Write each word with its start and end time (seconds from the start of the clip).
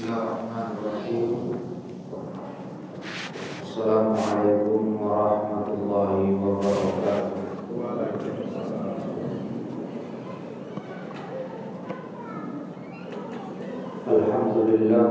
بسم 0.00 0.08
الله 0.08 0.24
الرحمن 0.32 0.68
الرحيم. 0.80 1.30
السلام 3.62 4.06
عليكم 4.16 4.82
ورحمة 4.96 5.68
الله 5.76 6.12
وبركاته. 6.40 7.44
وعليكم 7.76 8.32
السلام 8.40 8.96
الحمد 14.08 14.56
لله. 14.72 15.08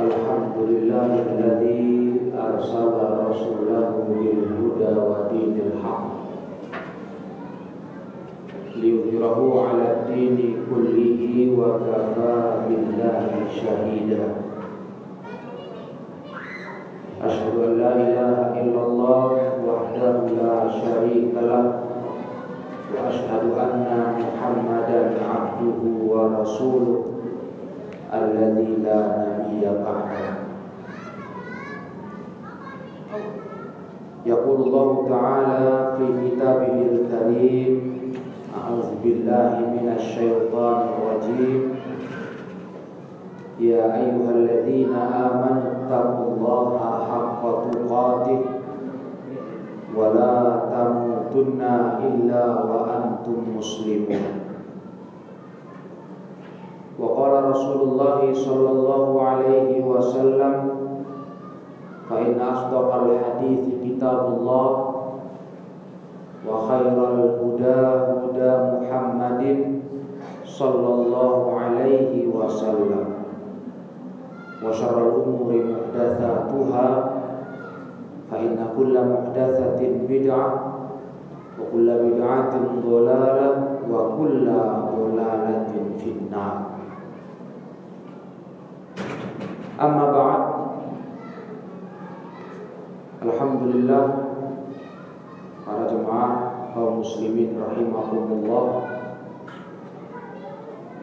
الحمد 0.00 0.56
لله 0.72 1.10
الذي 1.36 1.84
أرسل 2.32 2.96
رسوله 3.28 3.92
بالهدى 4.08 4.92
ودين 4.96 5.56
الحق. 5.68 6.31
dini 10.17 10.57
kullihi 10.65 11.53
wa 11.53 11.77
kafa 11.77 12.65
billahi 12.65 13.45
syahida 13.53 14.25
Ashhadu 17.17 17.65
an 17.65 17.73
la 17.81 17.91
ilaha 17.97 18.53
illallah 18.61 19.25
wahdahu 19.61 20.37
la 20.37 20.69
syarika 20.69 21.41
lah 21.41 21.65
wa 22.93 23.09
ashhadu 23.09 23.57
anna 23.57 24.21
muhammadan 24.21 25.17
abduhu 25.17 26.07
wa 26.07 26.29
rasuluh 26.41 27.25
alladhi 28.09 28.81
la 28.81 29.01
nabiyya 29.21 29.81
ba'dah 29.81 30.45
يقول 34.27 34.59
الله 34.67 34.89
تعالى 35.07 35.71
في 35.95 36.05
كتابه 36.19 36.75
الكريم 36.91 37.90
أعوذ 38.57 38.89
بالله 39.03 39.51
من 39.75 39.85
الشيطان 39.95 40.77
الرجيم 40.93 41.61
يا 43.59 43.83
أيها 43.99 44.31
الذين 44.31 44.93
آمنوا 44.95 45.65
اتقوا 45.77 46.25
الله 46.33 46.69
حق 47.09 47.43
تقاته 47.71 48.39
ولا 49.97 50.33
تموتن 50.73 51.61
إلا 52.07 52.43
وأنتم 52.69 53.37
مسلمون 53.57 54.25
وقال 56.99 57.33
رسول 57.49 57.79
الله 57.81 58.33
صلى 58.33 58.69
الله 58.71 59.07
عليه 59.23 59.85
وسلم 59.85 60.53
فإن 62.09 62.41
أصدق 62.41 62.89
الحديث 62.93 63.63
كتاب 63.85 64.21
الله 64.37 64.69
وخير 66.47 66.97
الهدى 67.13 67.70
وشر 74.63 74.95
الأمور 75.07 75.49
محدثاتها 75.53 76.87
فإن 78.31 78.67
كل 78.77 78.93
محدثة 79.09 79.79
بدعة 80.09 80.47
وكل 81.61 81.87
بدعة 82.03 82.53
ضلالة 82.85 83.49
وكل 83.91 84.45
ضلالة 84.97 85.73
في 85.97 86.09
النار 86.11 86.55
أما 89.81 90.05
بعد 90.11 90.57
Alhamdulillah 93.17 94.29
para 95.65 95.89
jemaah 95.89 96.31
kaum 96.69 97.01
muslimin 97.01 97.57
rahimakumullah 97.57 98.85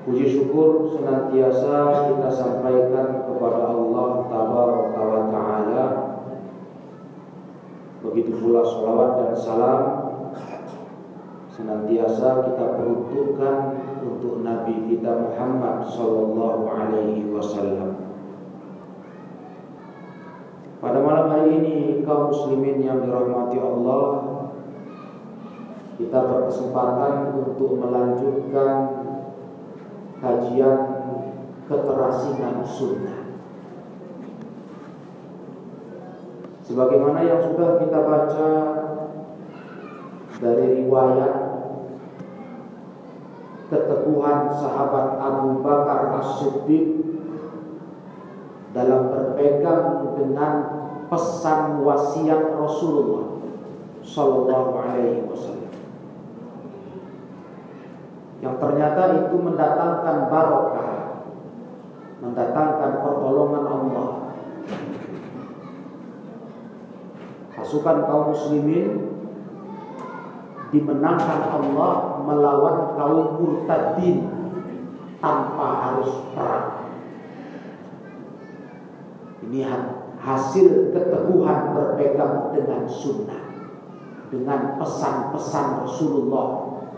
Puji 0.06 0.28
syukur 0.30 0.94
senantiasa 0.94 2.06
kita 2.12 2.28
sampaikan 2.30 3.17
kepada 3.35 3.61
Allah 3.69 4.08
Tabaraka 4.30 5.02
wa 5.02 5.22
Ta'ala. 5.30 5.85
Begitu 7.99 8.31
pula 8.39 8.64
salawat 8.64 9.11
dan 9.20 9.31
salam 9.36 9.81
Senantiasa 11.59 12.48
kita 12.48 12.80
peruntukkan 12.80 13.58
untuk 14.08 14.39
Nabi 14.48 14.87
kita 14.87 15.11
Muhammad 15.11 15.83
Sallallahu 15.92 16.71
Alaihi 16.71 17.27
Wasallam. 17.36 17.99
Pada 20.80 21.04
malam 21.04 21.27
hari 21.27 21.59
ini 21.59 21.75
kaum 22.08 22.31
muslimin 22.31 22.80
yang 22.80 23.04
dirahmati 23.04 23.59
Allah 23.59 24.04
Kita 25.99 26.20
berkesempatan 26.31 27.36
untuk 27.43 27.75
melanjutkan 27.75 28.75
kajian 30.23 30.80
keterasingan 31.67 32.64
sunnah 32.64 33.18
Sebagaimana 36.69 37.25
yang 37.25 37.41
sudah 37.41 37.81
kita 37.81 37.99
baca 38.05 38.49
dari 40.37 40.85
riwayat 40.85 41.33
keteguhan 43.73 44.53
sahabat 44.53 45.17
Abu 45.17 45.65
Bakar 45.65 46.21
As-Siddiq 46.21 47.02
dalam 48.77 49.09
berpegang 49.09 50.13
dengan 50.13 50.53
pesan 51.09 51.81
wasiat 51.81 52.53
Rasulullah 52.53 53.41
Sallallahu 54.05 54.71
Alaihi 54.77 55.25
Wasallam 55.25 55.73
yang 58.39 58.55
ternyata 58.55 59.19
itu 59.25 59.36
mendatangkan 59.36 60.31
barokah, 60.31 60.95
mendatangkan 62.23 62.91
pertolongan 63.03 63.65
Allah. 63.67 64.29
Pasukan 67.59 68.08
kaum 68.08 68.31
muslimin 68.31 69.20
dimenangkan 70.71 71.42
Allah 71.59 72.23
melawan 72.23 72.95
kaum 72.95 73.36
murtadin 73.36 74.31
tanpa 75.20 75.67
harus 75.83 76.11
perang. 76.31 76.95
Ini 79.43 79.59
hasil 80.23 80.95
keteguhan 80.95 81.75
berpegang 81.75 82.55
dengan 82.55 82.87
sunnah 82.87 83.43
dengan 84.30 84.77
pesan-pesan 84.77 85.83
Rasulullah 85.83 86.48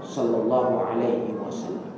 Sallallahu 0.04 0.74
Alaihi 0.78 1.34
Wasallam. 1.40 1.90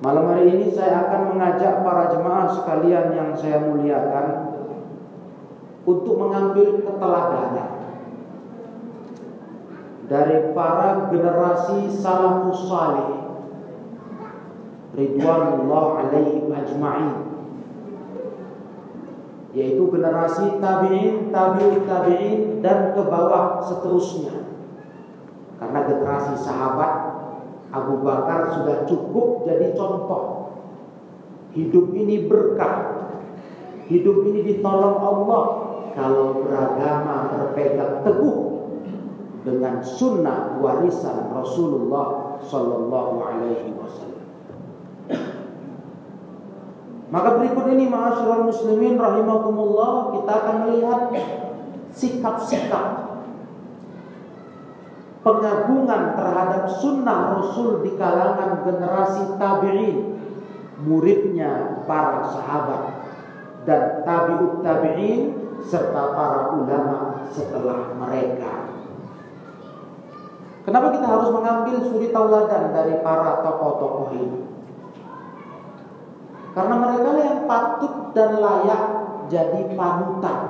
Malam 0.00 0.24
hari 0.32 0.48
ini 0.56 0.72
saya 0.72 1.04
akan 1.04 1.36
mengajak 1.36 1.84
para 1.84 2.08
jemaah 2.08 2.48
sekalian 2.48 3.12
yang 3.12 3.30
saya 3.36 3.60
muliakan 3.68 4.39
untuk 5.88 6.14
mengambil 6.20 6.84
keteladanan 6.84 7.70
dari 10.10 10.50
para 10.50 11.06
generasi 11.08 11.86
salafus 11.86 12.66
salih 12.66 13.10
ridwanullah 14.98 15.86
alaihim 16.02 16.50
ajma'in 16.50 17.30
yaitu 19.50 19.82
generasi 19.90 20.62
tabi'in, 20.62 21.34
tabi'ut 21.34 21.82
tabi'in 21.86 22.62
dan 22.62 22.94
ke 22.94 23.02
bawah 23.02 23.58
seterusnya. 23.66 24.46
Karena 25.58 25.80
generasi 25.90 26.38
sahabat 26.38 26.92
Abu 27.74 28.02
Bakar 28.02 28.54
sudah 28.54 28.86
cukup 28.86 29.42
jadi 29.46 29.74
contoh. 29.74 30.54
Hidup 31.50 31.90
ini 31.98 32.30
berkah. 32.30 33.10
Hidup 33.90 34.22
ini 34.22 34.46
ditolong 34.46 35.02
Allah 35.02 35.44
kalau 36.00 36.40
beragama 36.40 37.28
berpegang 37.28 38.00
teguh 38.00 38.38
dengan 39.44 39.84
sunnah 39.84 40.56
warisan 40.56 41.28
Rasulullah 41.28 42.40
Sallallahu 42.40 43.14
Alaihi 43.20 43.76
Wasallam. 43.76 44.24
Maka 47.10 47.28
berikut 47.42 47.66
ini 47.74 47.90
ma'asyiral 47.90 48.48
muslimin 48.48 48.96
rahimakumullah 48.96 50.14
kita 50.16 50.32
akan 50.32 50.56
melihat 50.64 51.00
sikap-sikap 51.90 52.86
pengagungan 55.20 56.16
terhadap 56.16 56.64
sunnah 56.80 57.36
Rasul 57.36 57.84
di 57.84 57.98
kalangan 58.00 58.64
generasi 58.64 59.36
tabi'in 59.36 60.16
muridnya 60.80 61.84
para 61.84 62.24
sahabat 62.24 62.82
dan 63.68 64.06
tabi'ut 64.06 64.64
tabi'in 64.64 65.49
serta 65.64 66.02
para 66.16 66.40
ulama 66.56 67.24
setelah 67.28 67.92
mereka. 67.96 68.70
Kenapa 70.64 70.92
kita 70.92 71.06
harus 71.08 71.28
mengambil 71.32 71.76
suri 71.82 72.12
tauladan 72.12 72.70
dari 72.70 73.00
para 73.00 73.40
tokoh-tokoh 73.40 74.12
ini? 74.12 74.40
Karena 76.52 76.74
mereka 76.76 77.10
yang 77.16 77.38
patut 77.46 78.12
dan 78.12 78.30
layak 78.36 78.82
jadi 79.30 79.60
panutan. 79.78 80.40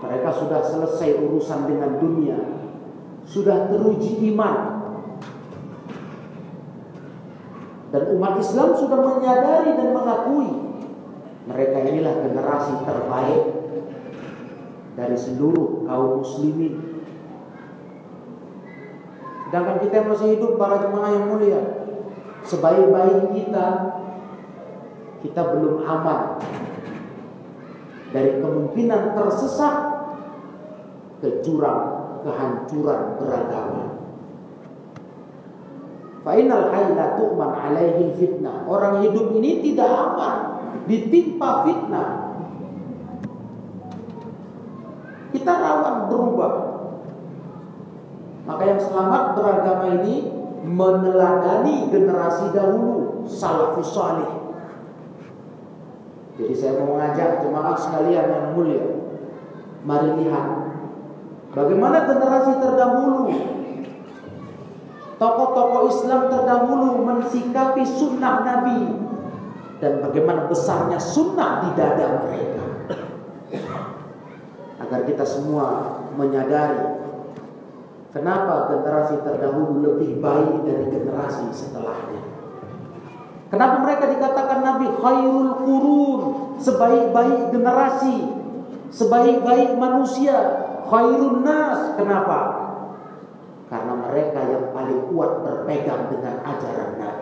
Mereka 0.00 0.30
sudah 0.32 0.60
selesai 0.64 1.22
urusan 1.22 1.70
dengan 1.70 2.00
dunia, 2.00 2.38
sudah 3.24 3.68
teruji 3.70 4.32
iman. 4.32 4.80
Dan 7.90 8.02
umat 8.16 8.38
Islam 8.38 8.70
sudah 8.78 8.98
menyadari 9.02 9.74
dan 9.74 9.88
mengakui 9.90 10.69
mereka 11.50 11.78
inilah 11.82 12.14
generasi 12.22 12.72
terbaik 12.86 13.44
dari 14.94 15.16
seluruh 15.18 15.82
kaum 15.84 16.22
muslimin. 16.22 17.02
Sedangkan 19.50 19.82
kita 19.82 20.06
masih 20.06 20.38
hidup 20.38 20.54
para 20.54 20.78
jemaah 20.78 21.10
yang 21.10 21.26
mulia, 21.26 21.62
sebaik-baik 22.46 23.34
kita 23.34 23.66
kita 25.20 25.42
belum 25.52 25.82
aman 25.84 26.38
dari 28.14 28.38
kemungkinan 28.38 29.18
tersesat 29.18 29.76
ke 31.18 31.42
jurang 31.42 32.00
kehancuran 32.22 33.18
beragama. 33.18 33.84
Fa'inal 36.20 36.68
hayla 36.68 37.16
tu'man 37.16 37.50
alaihi 37.52 38.12
fitnah. 38.12 38.68
Orang 38.68 39.00
hidup 39.00 39.32
ini 39.32 39.64
tidak 39.64 39.88
aman, 39.88 40.59
ditimpa 40.86 41.50
fitnah. 41.66 42.10
Kita 45.30 45.52
rawan 45.52 45.96
berubah. 46.10 46.52
Maka 48.50 48.62
yang 48.66 48.80
selamat 48.82 49.38
beragama 49.38 50.02
ini 50.02 50.26
meneladani 50.66 51.86
generasi 51.88 52.50
dahulu, 52.50 53.24
salafus 53.30 53.94
salih. 53.94 54.32
Jadi 56.40 56.54
saya 56.56 56.80
mau 56.82 56.96
mengajak 56.96 57.44
jemaah 57.44 57.76
sekalian 57.76 58.26
yang 58.26 58.46
mulia, 58.56 59.00
mari 59.84 60.12
lihat 60.24 60.48
bagaimana 61.52 62.04
generasi 62.04 62.52
terdahulu 62.60 63.28
tokoh-tokoh 65.20 65.82
Islam 65.88 66.32
terdahulu 66.32 67.04
mensikapi 67.04 67.84
sunnah 67.84 68.44
Nabi 68.44 69.09
dan 69.80 70.04
bagaimana 70.04 70.46
besarnya 70.46 71.00
sunnah 71.00 71.64
di 71.64 71.70
dada 71.74 72.06
mereka. 72.22 72.64
Agar 74.80 75.00
kita 75.08 75.24
semua 75.24 75.98
menyadari 76.14 77.00
kenapa 78.12 78.68
generasi 78.68 79.24
terdahulu 79.24 79.80
lebih 79.80 80.20
baik 80.20 80.68
dari 80.68 80.86
generasi 80.92 81.48
setelahnya. 81.50 82.22
Kenapa 83.50 83.82
mereka 83.82 84.06
dikatakan 84.06 84.62
Nabi 84.62 84.86
khairul 84.94 85.50
kurun 85.58 86.20
sebaik-baik 86.62 87.50
generasi 87.50 88.30
sebaik-baik 88.94 89.74
manusia 89.80 90.36
khairun 90.86 91.42
nas? 91.42 91.98
Kenapa? 91.98 92.38
Karena 93.70 93.94
mereka 93.94 94.40
yang 94.50 94.74
paling 94.74 95.10
kuat 95.10 95.46
berpegang 95.46 96.10
dengan 96.10 96.42
ajaran 96.42 96.92
Nabi. 96.98 97.19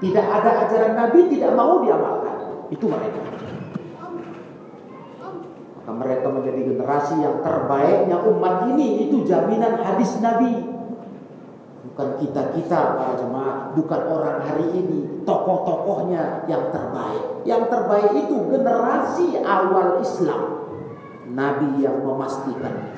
Tidak 0.00 0.26
ada 0.26 0.64
ajaran 0.64 0.96
Nabi 0.96 1.28
tidak 1.28 1.52
mau 1.52 1.84
diamalkan. 1.84 2.36
Itu 2.72 2.88
mereka. 2.88 3.20
Maka 5.76 5.92
mereka 5.92 6.26
menjadi 6.32 6.60
generasi 6.72 7.20
yang 7.20 7.44
terbaiknya 7.44 8.16
umat 8.24 8.64
ini. 8.72 9.04
Itu 9.04 9.28
jaminan 9.28 9.76
hadis 9.76 10.16
Nabi. 10.24 10.72
Bukan 11.84 12.08
kita-kita 12.16 12.80
para 12.96 13.12
jemaah. 13.20 13.76
Bukan 13.76 14.00
orang 14.08 14.40
hari 14.40 14.72
ini. 14.72 15.20
Tokoh-tokohnya 15.28 16.48
yang 16.48 16.72
terbaik. 16.72 17.44
Yang 17.44 17.62
terbaik 17.68 18.12
itu 18.24 18.36
generasi 18.48 19.26
awal 19.44 20.00
Islam. 20.00 20.64
Nabi 21.30 21.84
yang 21.84 22.02
memastikan 22.02 22.90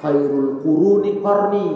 khairul 0.00 0.64
quruni 0.64 1.20
qarni 1.20 1.66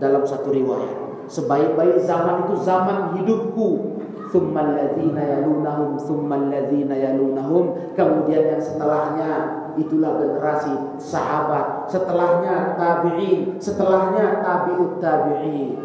dalam 0.00 0.24
satu 0.24 0.48
riwayat. 0.48 1.05
Sebaik-baik 1.26 2.06
zaman 2.06 2.46
itu 2.46 2.54
zaman 2.62 3.18
hidupku. 3.18 3.98
Tsummal 4.26 4.74
ladzina 4.74 5.22
yalunahum 5.22 5.94
tsummal 5.98 6.50
ladzina 6.50 6.94
yalunahum. 6.98 7.94
Kemudian 7.94 8.54
yang 8.56 8.62
setelahnya 8.62 9.32
itulah 9.78 10.18
generasi 10.18 10.72
sahabat, 10.98 11.86
setelahnya 11.86 12.74
tabi'in, 12.74 13.60
setelahnya 13.60 14.42
tabi'ut 14.42 14.98
tabi'in. 14.98 15.78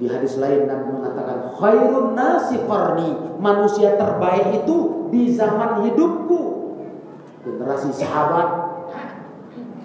Di 0.00 0.08
hadis 0.08 0.40
lain 0.40 0.64
Nabi 0.64 0.96
mengatakan 0.96 1.52
khairun 1.60 2.16
nasi 2.16 2.56
qarni, 2.64 3.36
manusia 3.36 4.00
terbaik 4.00 4.64
itu 4.64 5.08
di 5.12 5.28
zaman 5.36 5.84
hidupku. 5.84 6.40
Generasi 7.44 7.92
sahabat, 7.92 8.70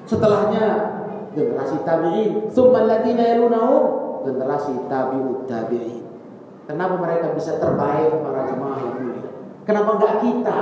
Setelahnya 0.05 0.94
generasi 1.35 1.83
tabi'in, 1.83 2.49
tsumma 2.49 2.87
alladziina 2.87 3.23
yalunahum 3.35 3.83
generasi 4.25 4.73
tabi'ut 4.89 5.45
tabi'in. 5.45 6.01
Kenapa 6.65 6.97
mereka 6.97 7.35
bisa 7.37 7.61
terbaik 7.61 8.25
para 8.25 8.49
jemaah 8.49 8.79
yang 8.81 8.95
mulia? 8.97 9.29
Kenapa 9.69 9.89
enggak 10.01 10.15
kita? 10.25 10.59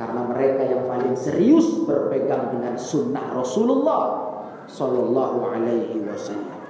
Karena 0.00 0.20
mereka 0.24 0.62
yang 0.64 0.88
paling 0.88 1.12
serius 1.12 1.84
berpegang 1.84 2.48
dengan 2.56 2.80
sunnah 2.80 3.36
Rasulullah 3.36 4.32
Sallallahu 4.64 5.44
Alaihi 5.44 6.00
Wasallam. 6.08 6.60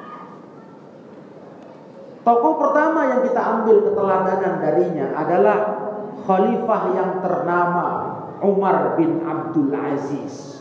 Tokoh 2.21 2.55
pertama 2.59 3.07
yang 3.07 3.21
kita 3.25 3.41
ambil 3.41 3.77
keteladanan 3.87 4.55
darinya 4.61 5.07
adalah 5.15 5.59
Khalifah 6.27 6.83
yang 6.93 7.11
ternama 7.25 7.87
Umar 8.45 8.99
bin 9.01 9.25
Abdul 9.25 9.73
Aziz. 9.73 10.60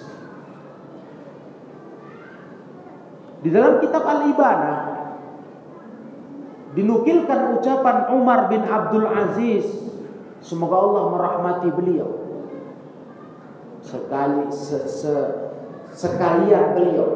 Di 3.40 3.50
dalam 3.52 3.80
kitab 3.80 4.04
Al-Ibanah 4.04 4.80
dinukilkan 6.76 7.56
ucapan 7.60 8.12
Umar 8.14 8.52
bin 8.52 8.62
Abdul 8.68 9.08
Aziz 9.08 9.66
semoga 10.44 10.76
Allah 10.76 11.04
merahmati 11.16 11.70
beliau. 11.72 12.10
Sekali 13.80 14.52
se, 14.52 14.86
se, 14.86 15.14
sekalian 15.96 16.76
beliau 16.76 17.10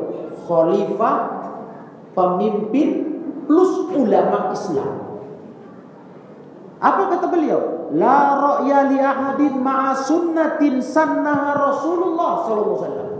khalifah 0.48 1.18
pemimpin 2.16 2.90
plus 3.44 3.92
ulama 3.92 4.56
Islam. 4.56 5.04
Apa 6.80 7.16
kata 7.16 7.28
beliau? 7.28 7.92
La 7.94 8.40
ra'ya 8.40 8.90
li 8.92 8.98
ahadin 8.98 9.60
sannaha 10.82 11.52
Rasulullah 11.68 12.48
wasallam 12.48 13.13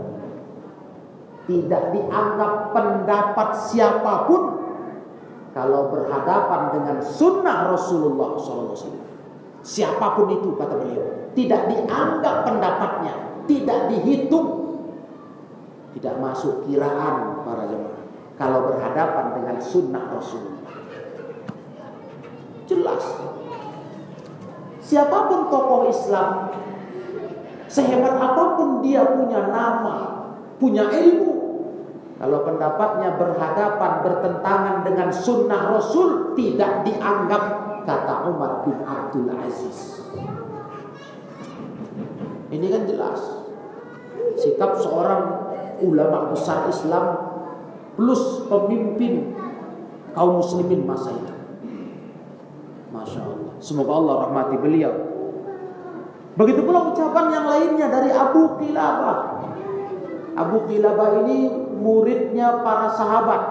tidak 1.44 1.92
dianggap 1.92 2.72
pendapat 2.72 3.48
siapa 3.68 4.24
pun 4.24 4.42
kalau 5.54 5.92
berhadapan 5.92 6.60
dengan 6.74 6.98
sunnah 6.98 7.70
Rasulullah 7.70 8.34
SAW. 8.34 8.98
Siapa 9.64 10.18
pun 10.18 10.28
itu 10.28 10.52
kata 10.60 10.76
beliau, 10.76 11.32
tidak 11.32 11.72
dianggap 11.72 12.44
pendapatnya, 12.44 13.14
tidak 13.48 13.88
dihitung, 13.88 14.76
tidak 15.96 16.20
masuk 16.20 16.68
kiraan 16.68 17.40
para 17.48 17.64
jemaah. 17.70 18.02
Kalau 18.34 18.66
berhadapan 18.66 19.26
dengan 19.40 19.56
sunnah 19.62 20.04
Rasulullah, 20.10 20.74
jelas. 22.66 23.04
Siapa 24.84 25.18
pun 25.32 25.48
tokoh 25.48 25.88
Islam, 25.88 26.52
sehebat 27.72 28.20
apa 28.20 28.44
pun 28.60 28.84
dia 28.84 29.00
punya 29.16 29.48
nama, 29.48 30.28
punya 30.60 30.92
ilmu, 30.92 31.33
kalau 32.14 32.46
pendapatnya 32.46 33.18
berhadapan 33.18 33.92
bertentangan 34.06 34.76
dengan 34.86 35.08
sunnah 35.10 35.74
Rasul 35.74 36.38
tidak 36.38 36.86
dianggap 36.86 37.42
kata 37.82 38.14
Umar 38.30 38.62
bin 38.62 38.78
Abdul 38.86 39.28
Aziz. 39.34 40.00
Ini 42.54 42.66
kan 42.70 42.82
jelas 42.86 43.20
sikap 44.38 44.78
seorang 44.78 45.22
ulama 45.82 46.30
besar 46.30 46.70
Islam 46.70 47.18
plus 47.98 48.46
pemimpin 48.46 49.34
kaum 50.14 50.38
muslimin 50.38 50.86
masa 50.86 51.10
itu. 51.14 51.34
Masya 52.94 53.20
Allah. 53.26 53.54
Semoga 53.58 53.92
Allah 53.98 54.14
rahmati 54.30 54.56
beliau. 54.62 54.94
Begitu 56.34 56.62
pula 56.62 56.94
ucapan 56.94 57.26
yang 57.30 57.46
lainnya 57.46 57.86
dari 57.90 58.10
Abu 58.14 58.54
Qilabah. 58.58 59.33
Abu 60.34 60.66
Qilabah 60.66 61.22
ini 61.24 61.46
muridnya 61.78 62.62
para 62.66 62.90
sahabat 62.90 63.42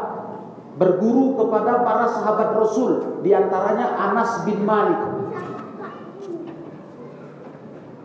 berguru 0.75 1.40
kepada 1.40 1.80
para 1.86 2.06
sahabat 2.12 2.60
Rasul 2.60 3.24
di 3.24 3.32
antaranya 3.32 3.96
Anas 3.96 4.44
bin 4.44 4.68
Malik. 4.68 5.00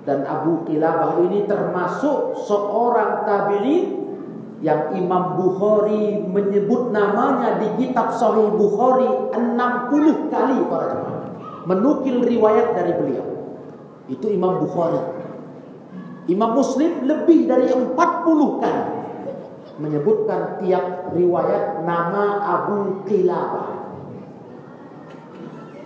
Dan 0.07 0.25
Abu 0.25 0.65
Kilabah 0.65 1.21
ini 1.27 1.45
termasuk 1.45 2.39
seorang 2.49 3.29
tabi'in 3.29 4.09
yang 4.65 4.95
Imam 4.97 5.37
Bukhari 5.37 6.25
menyebut 6.25 6.91
namanya 6.95 7.61
di 7.61 7.69
kitab 7.77 8.15
Sahih 8.17 8.49
Bukhari 8.57 9.07
60 9.37 10.33
kali 10.33 10.59
para 10.71 10.87
jemaah. 10.97 11.25
Menukil 11.69 12.25
riwayat 12.25 12.73
dari 12.73 12.93
beliau. 12.97 13.27
Itu 14.09 14.33
Imam 14.33 14.65
Bukhari 14.65 15.18
Imam 16.29 16.53
Muslim 16.53 17.09
lebih 17.09 17.49
dari 17.49 17.73
40 17.73 18.61
kali 18.61 18.85
menyebutkan 19.81 20.61
tiap 20.61 21.09
riwayat 21.17 21.89
nama 21.89 22.45
Abu 22.45 23.01
Kilabah. 23.09 23.89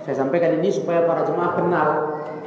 Saya 0.03 0.17
sampaikan 0.19 0.59
ini 0.59 0.75
supaya 0.75 1.07
para 1.07 1.23
jemaah 1.23 1.53
kenal 1.55 1.89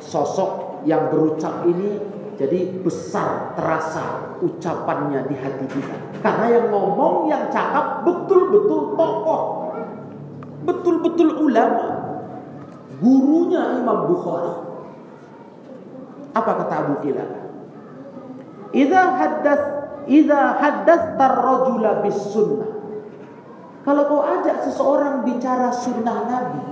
sosok 0.04 0.84
yang 0.84 1.08
berucap 1.08 1.64
ini 1.64 2.04
jadi 2.36 2.84
besar 2.84 3.56
terasa 3.56 4.36
ucapannya 4.44 5.24
di 5.32 5.36
hati 5.40 5.66
kita. 5.72 5.96
Karena 6.20 6.52
yang 6.52 6.68
ngomong, 6.76 7.32
yang 7.32 7.48
cakap 7.48 8.04
betul-betul 8.04 9.00
tokoh. 9.00 9.72
Betul-betul 10.68 11.48
ulama. 11.48 11.86
Gurunya 13.00 13.80
Imam 13.80 14.12
Bukhari. 14.12 14.54
Apa 16.36 16.52
kata 16.60 16.74
Abu 16.76 16.94
Kilabah? 17.00 17.45
Idza 18.76 19.04
haddas 19.16 19.62
idza 20.04 20.60
haddas 20.60 21.16
tarrajula 21.16 22.04
bis 22.04 22.20
sunnah. 22.36 22.72
Kalau 23.88 24.04
kau 24.12 24.22
ajak 24.26 24.68
seseorang 24.68 25.24
bicara 25.24 25.72
sunnah 25.72 26.28
Nabi, 26.28 26.64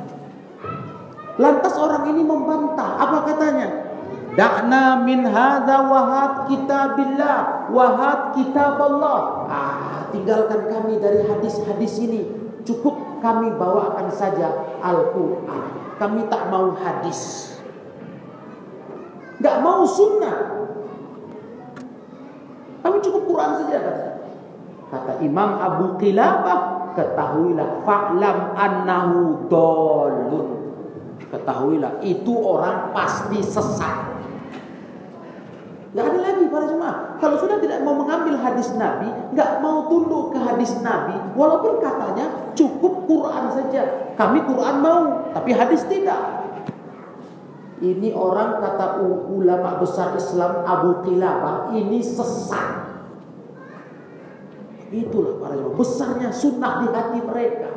lantas 1.39 1.77
orang 1.79 2.09
ini 2.11 2.25
membantah, 2.25 2.99
apa 2.99 3.17
katanya? 3.31 3.67
Da'na 4.33 5.05
min 5.05 5.29
hadza 5.29 5.77
wahat 5.85 6.49
kitabillah 6.49 7.69
wahat 7.69 8.33
kitab 8.33 8.81
Allah. 8.81 9.45
Ah, 9.45 10.09
tinggalkan 10.09 10.73
kami 10.73 10.97
dari 10.97 11.21
hadis-hadis 11.23 12.01
ini. 12.01 12.25
Cukup 12.65 13.21
kami 13.21 13.53
bawakan 13.55 14.09
saja 14.09 14.79
Al-Qur'an. 14.81 15.95
Kami 16.01 16.25
tak 16.33 16.49
mau 16.49 16.73
hadis. 16.73 17.53
Gak 19.37 19.61
mau 19.61 19.85
sunnah. 19.85 20.65
Kami 22.83 22.97
cukup 22.99 23.21
Quran 23.31 23.51
saja 23.63 23.77
kata. 23.79 24.07
Kata 24.91 25.13
Imam 25.23 25.55
Abu 25.57 25.95
Qilabah, 25.97 26.91
ketahuilah 26.93 27.81
fa'lam 27.87 28.37
annahu 28.53 29.47
dolun. 29.47 30.47
Ketahuilah 31.31 32.03
itu 32.03 32.33
orang 32.43 32.91
pasti 32.91 33.39
sesat. 33.41 34.13
Gak 35.93 36.09
ada 36.09 36.19
lagi 36.25 36.49
para 36.49 36.65
jemaah. 36.65 37.21
Kalau 37.21 37.37
sudah 37.37 37.61
tidak 37.61 37.85
mau 37.85 37.93
mengambil 37.93 38.35
hadis 38.41 38.73
Nabi, 38.75 39.13
gak 39.37 39.61
mau 39.61 39.85
tunduk 39.87 40.33
ke 40.33 40.41
hadis 40.41 40.73
Nabi, 40.81 41.13
walaupun 41.37 41.79
katanya 41.79 42.51
cukup 42.57 43.05
Quran 43.05 43.43
saja. 43.53 44.11
Kami 44.17 44.41
Quran 44.43 44.75
mau, 44.81 45.31
tapi 45.31 45.53
hadis 45.53 45.85
tidak. 45.85 46.42
Ini 47.83 48.15
orang 48.15 48.63
kata 48.63 49.03
ulama 49.27 49.75
besar 49.83 50.15
Islam 50.15 50.63
Abu 50.63 51.03
Qilabah 51.03 51.75
ini 51.75 51.99
sesat. 51.99 52.95
Itulah 54.87 55.35
para 55.43 55.59
jemaah 55.59 55.75
besarnya 55.75 56.31
sunnah 56.31 56.79
di 56.79 56.87
hati 56.95 57.19
mereka. 57.19 57.75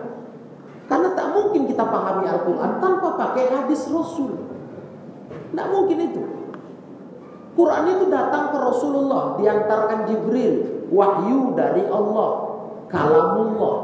Karena 0.87 1.11
tak 1.19 1.35
mungkin 1.35 1.67
kita 1.67 1.83
pahami 1.83 2.23
Al-Quran 2.31 2.79
tanpa 2.79 3.19
pakai 3.19 3.51
hadis 3.51 3.91
Rasul. 3.91 4.31
Tidak 5.27 5.69
mungkin 5.75 5.99
itu. 5.99 6.23
Quran 7.59 7.85
itu 7.91 8.05
datang 8.07 8.55
ke 8.55 8.63
Rasulullah, 8.63 9.35
diantarkan 9.41 10.07
Jibril, 10.07 10.87
wahyu 10.93 11.57
dari 11.59 11.83
Allah, 11.89 12.31
kalamullah. 12.87 13.79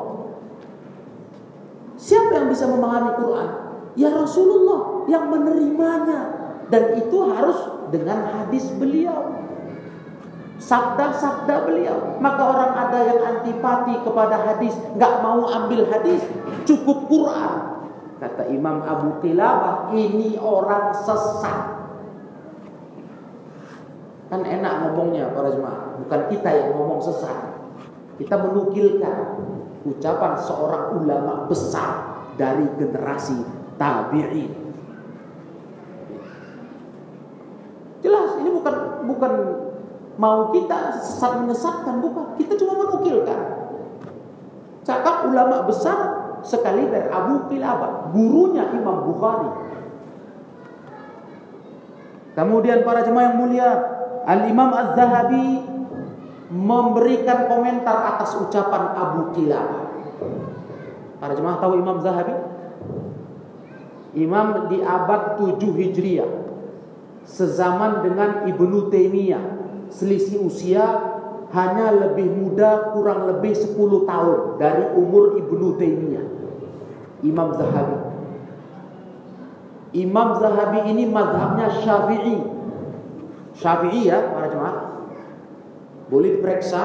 Siapa 1.99 2.31
yang 2.37 2.47
bisa 2.53 2.69
memahami 2.69 3.11
Quran? 3.17 3.62
Ya 3.93 4.09
Rasulullah 4.09 5.05
yang 5.05 5.29
menerimanya 5.29 6.21
dan 6.73 6.97
itu 6.97 7.17
harus 7.29 7.59
dengan 7.93 8.25
hadis 8.33 8.73
beliau. 8.81 9.37
Sabda-sabda 10.57 11.69
beliau. 11.69 12.17
Maka 12.23 12.43
orang 12.49 12.73
ada 12.73 12.99
yang 13.05 13.21
antipati 13.21 14.01
kepada 14.01 14.41
hadis, 14.41 14.73
nggak 14.97 15.15
mau 15.21 15.45
ambil 15.45 15.85
hadis, 15.93 16.25
cukup 16.65 17.11
Quran. 17.13 17.57
Kata 18.23 18.47
Imam 18.49 18.81
Abu 18.87 19.19
Qilabah, 19.21 19.91
ini 19.93 20.39
orang 20.39 20.95
sesat. 20.95 21.83
Kan 24.31 24.47
enak 24.47 24.89
ngomongnya 24.89 25.35
para 25.35 25.53
jemaah. 25.53 25.99
Bukan 26.01 26.21
kita 26.33 26.49
yang 26.49 26.79
ngomong 26.79 27.03
sesat. 27.03 27.61
Kita 28.17 28.39
menukilkan 28.39 29.19
ucapan 29.83 30.33
seorang 30.39 31.03
ulama 31.03 31.51
besar 31.51 32.23
dari 32.39 32.65
generasi 32.79 33.62
tabi'in. 33.83 34.51
Jelas 38.03 38.31
ini 38.39 38.51
bukan 38.55 38.75
bukan 39.11 39.33
mau 40.23 40.55
kita 40.55 41.03
sesat 41.03 41.43
menyesatkan 41.43 41.99
bukan. 41.99 42.39
Kita 42.39 42.55
cuma 42.63 42.79
menukilkan. 42.79 43.41
Cakap 44.87 45.27
ulama 45.31 45.67
besar 45.67 45.99
sekali 46.43 46.91
dari 46.91 47.07
Abu 47.11 47.47
Qilabah, 47.51 48.11
gurunya 48.11 48.67
Imam 48.75 49.07
Bukhari. 49.07 49.51
Kemudian 52.35 52.83
para 52.83 53.07
jemaah 53.07 53.31
yang 53.31 53.37
mulia, 53.39 53.71
Al-Imam 54.27 54.75
Az-Zahabi 54.75 55.63
memberikan 56.51 57.47
komentar 57.47 58.17
atas 58.17 58.35
ucapan 58.43 58.91
Abu 58.99 59.31
Kilabah. 59.39 59.87
Para 61.23 61.39
jemaah 61.39 61.63
tahu 61.63 61.79
Imam 61.79 62.03
Zahabi? 62.03 62.42
Imam 64.13 64.69
di 64.69 64.85
abad 64.85 65.41
7 65.41 65.57
Hijriah. 65.61 66.31
Sezaman 67.25 68.05
dengan 68.05 68.45
Ibnu 68.45 68.93
Taimiyah. 68.93 69.45
Selisih 69.89 70.45
usia 70.45 70.85
hanya 71.53 71.93
lebih 71.93 72.29
muda 72.33 72.93
kurang 72.97 73.29
lebih 73.29 73.53
10 73.57 73.77
tahun 74.09 74.39
dari 74.61 74.85
umur 74.97 75.41
Ibnu 75.41 75.81
Taimiyah. 75.81 76.27
Imam 77.25 77.57
Zahabi. 77.57 77.99
Imam 79.93 80.29
Zahabi 80.41 80.81
ini 80.93 81.05
mazhabnya 81.09 81.69
Syafi'i. 81.81 82.37
Syafi'i 83.53 84.09
ya 84.09 84.33
para 84.33 84.49
jemaah. 84.49 84.77
Boleh 86.09 86.41
diperiksa, 86.41 86.83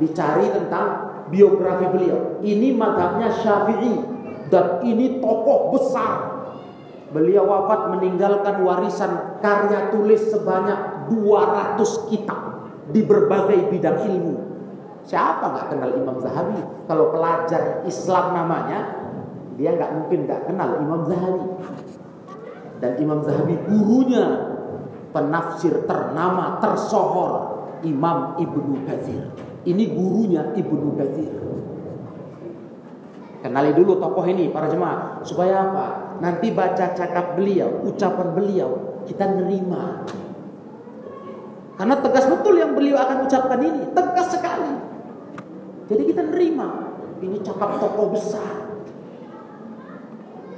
dicari 0.00 0.48
tentang 0.48 1.12
biografi 1.28 1.88
beliau. 1.92 2.40
Ini 2.40 2.76
madhabnya 2.76 3.28
Syafi'i 3.32 3.94
dan 4.48 4.80
ini 4.84 5.20
tokoh 5.20 5.72
besar. 5.76 6.31
Beliau 7.12 7.44
wafat 7.44 7.92
meninggalkan 7.92 8.64
warisan 8.64 9.36
karya 9.44 9.92
tulis 9.92 10.32
sebanyak 10.32 11.12
200 11.12 12.08
kitab 12.08 12.72
di 12.88 13.04
berbagai 13.04 13.68
bidang 13.68 14.08
ilmu. 14.08 14.34
Siapa 15.04 15.44
nggak 15.52 15.66
kenal 15.76 15.90
Imam 15.92 16.16
Zahabi? 16.24 16.56
Kalau 16.88 17.12
pelajar 17.12 17.84
Islam 17.84 18.32
namanya, 18.32 18.80
dia 19.60 19.76
nggak 19.76 19.92
mungkin 19.92 20.18
nggak 20.24 20.42
kenal 20.48 20.80
Imam 20.80 21.04
Zahabi. 21.04 21.46
Dan 22.80 22.92
Imam 22.98 23.20
Zahabi 23.20 23.60
gurunya 23.68 24.24
penafsir 25.12 25.84
ternama 25.84 26.58
tersohor 26.64 27.32
Imam 27.84 28.40
Ibnu 28.40 28.88
Katsir. 28.88 29.20
Ini 29.68 29.84
gurunya 29.92 30.48
Ibnu 30.56 30.96
Katsir. 30.96 31.30
Kenali 33.42 33.74
dulu 33.74 33.98
tokoh 33.98 34.22
ini 34.24 34.54
para 34.54 34.70
jemaah 34.70 35.20
supaya 35.26 35.66
apa? 35.66 35.86
Nanti 36.20 36.52
baca 36.52 36.92
cakap 36.92 37.38
beliau, 37.38 37.86
ucapan 37.88 38.28
beliau 38.36 38.70
kita 39.06 39.24
nerima. 39.26 40.04
Karena 41.78 41.98
tegas 41.98 42.28
betul 42.28 42.60
yang 42.60 42.76
beliau 42.76 43.00
akan 43.00 43.26
ucapkan 43.26 43.60
ini, 43.64 43.90
tegas 43.90 44.28
sekali. 44.30 44.72
Jadi 45.88 46.02
kita 46.06 46.22
nerima. 46.28 46.68
Ini 47.22 47.38
cakap 47.42 47.78
tokoh 47.78 48.12
besar. 48.12 48.62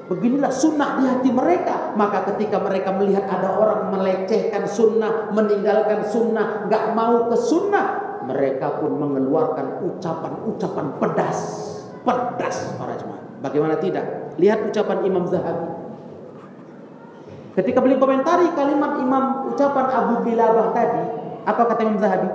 Beginilah 0.04 0.52
sunnah 0.52 1.00
di 1.00 1.04
hati 1.08 1.30
mereka. 1.32 1.96
Maka 1.96 2.28
ketika 2.34 2.60
mereka 2.60 2.92
melihat 2.92 3.24
ada 3.24 3.56
orang 3.56 3.92
melecehkan 3.92 4.68
sunnah, 4.68 5.32
meninggalkan 5.32 6.04
sunnah, 6.04 6.68
gak 6.68 6.92
mau 6.92 7.28
ke 7.32 7.36
sunnah, 7.36 8.20
mereka 8.24 8.80
pun 8.80 8.96
mengeluarkan 9.00 9.84
ucapan-ucapan 9.84 10.86
pedas, 11.00 11.38
pedas 12.04 12.56
para 12.76 12.96
jemaah. 12.96 13.24
Bagaimana 13.44 13.76
tidak? 13.80 14.23
Lihat 14.38 14.70
ucapan 14.70 15.06
Imam 15.06 15.24
Zahabi. 15.30 15.68
Ketika 17.54 17.78
beliau 17.78 18.02
komentari 18.02 18.50
kalimat 18.58 18.98
Imam 18.98 19.46
ucapan 19.54 19.86
Abu 19.94 20.14
Bilabah 20.26 20.74
tadi, 20.74 21.02
apa 21.46 21.62
kata 21.70 21.80
Imam 21.86 22.02
Zahabi? 22.02 22.28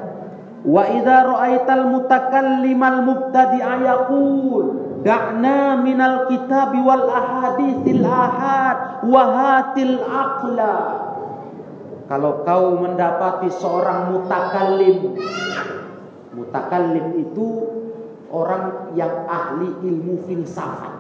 Wa 0.63 0.83
idza 0.91 1.23
ra'aital 1.23 1.87
mutakallimal 1.87 2.99
mubtadi'a 3.07 3.73
yaqul 3.79 4.63
Da'na 4.99 5.79
minal 5.79 6.27
kitabi 6.27 6.83
wal 6.83 7.07
ahadithil 7.07 8.03
ahad 8.03 9.07
Wahatil 9.07 10.03
aqla 10.03 10.75
Kalau 12.11 12.43
kau 12.43 12.75
mendapati 12.75 13.47
seorang 13.47 14.11
mutakallim 14.11 15.15
Mutakallim 16.35 17.07
itu 17.23 17.47
orang 18.27 18.91
yang 18.99 19.23
ahli 19.31 19.79
ilmu 19.79 20.27
filsafat 20.27 20.98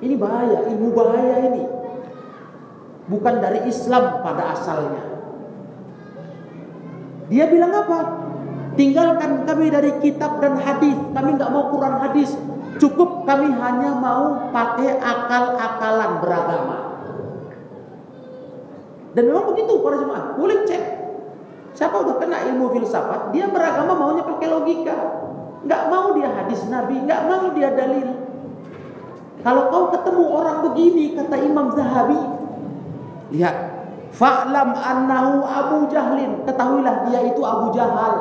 Ini 0.00 0.14
bahaya, 0.16 0.64
ilmu 0.64 0.96
bahaya 0.96 1.36
ini 1.52 1.64
Bukan 3.08 3.34
dari 3.40 3.68
Islam 3.68 4.24
pada 4.24 4.56
asalnya 4.56 5.04
Dia 7.28 7.46
bilang 7.46 7.72
apa? 7.72 7.98
Tinggalkan 8.80 9.44
kami 9.44 9.66
dari 9.68 9.92
kitab 9.98 10.38
dan 10.38 10.56
hadis. 10.56 10.94
Kami 11.12 11.36
nggak 11.36 11.50
mau 11.50 11.68
Quran 11.74 12.00
hadis. 12.00 12.32
Cukup 12.78 13.26
kami 13.26 13.50
hanya 13.50 13.98
mau 13.98 14.50
pakai 14.54 14.96
akal-akalan 14.96 16.22
beragama. 16.22 16.78
Dan 19.10 19.26
memang 19.26 19.50
begitu 19.50 19.82
para 19.82 19.96
jemaah. 19.98 20.26
Boleh 20.38 20.62
cek. 20.64 20.84
Siapa 21.74 21.96
udah 22.02 22.18
kena 22.18 22.46
ilmu 22.50 22.72
filsafat, 22.74 23.30
dia 23.30 23.46
beragama 23.50 23.94
maunya 23.94 24.26
pakai 24.26 24.48
logika. 24.50 24.96
Nggak 25.66 25.82
mau 25.92 26.14
dia 26.14 26.30
hadis 26.30 26.66
Nabi, 26.66 27.04
nggak 27.04 27.20
mau 27.30 27.52
dia 27.54 27.68
dalil. 27.74 28.19
Kalau 29.40 29.72
kau 29.72 29.84
ketemu 29.92 30.24
orang 30.28 30.58
begini, 30.68 31.16
kata 31.16 31.36
Imam 31.40 31.72
Zahabi, 31.72 32.20
lihat, 33.32 33.56
fa'lam 34.12 34.76
annahu 34.76 35.44
Abu 35.44 35.88
Jahlin, 35.88 36.44
ketahuilah 36.44 37.08
dia 37.08 37.20
itu 37.24 37.40
Abu 37.40 37.72
Jahal. 37.72 38.14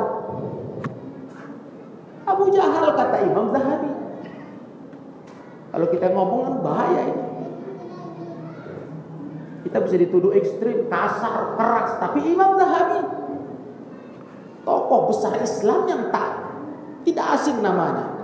Abu 2.23 2.45
Jahal 2.55 2.95
kata 2.95 3.17
Imam 3.25 3.51
Zahabi. 3.51 3.91
Kalau 5.69 5.87
kita 5.91 6.07
ngomong 6.15 6.41
kan 6.45 6.55
bahaya 6.65 7.01
ini. 7.13 7.25
Kita 9.59 9.83
bisa 9.83 9.95
dituduh 9.99 10.31
ekstrim, 10.33 10.87
kasar, 10.87 11.59
keras, 11.59 11.99
tapi 11.99 12.23
Imam 12.25 12.55
Zahabi 12.55 13.19
tokoh 14.69 15.09
besar 15.09 15.33
Islam 15.41 15.89
yang 15.89 16.03
tak 16.13 16.29
tidak 17.07 17.25
asing 17.33 17.57
namanya. 17.65 18.18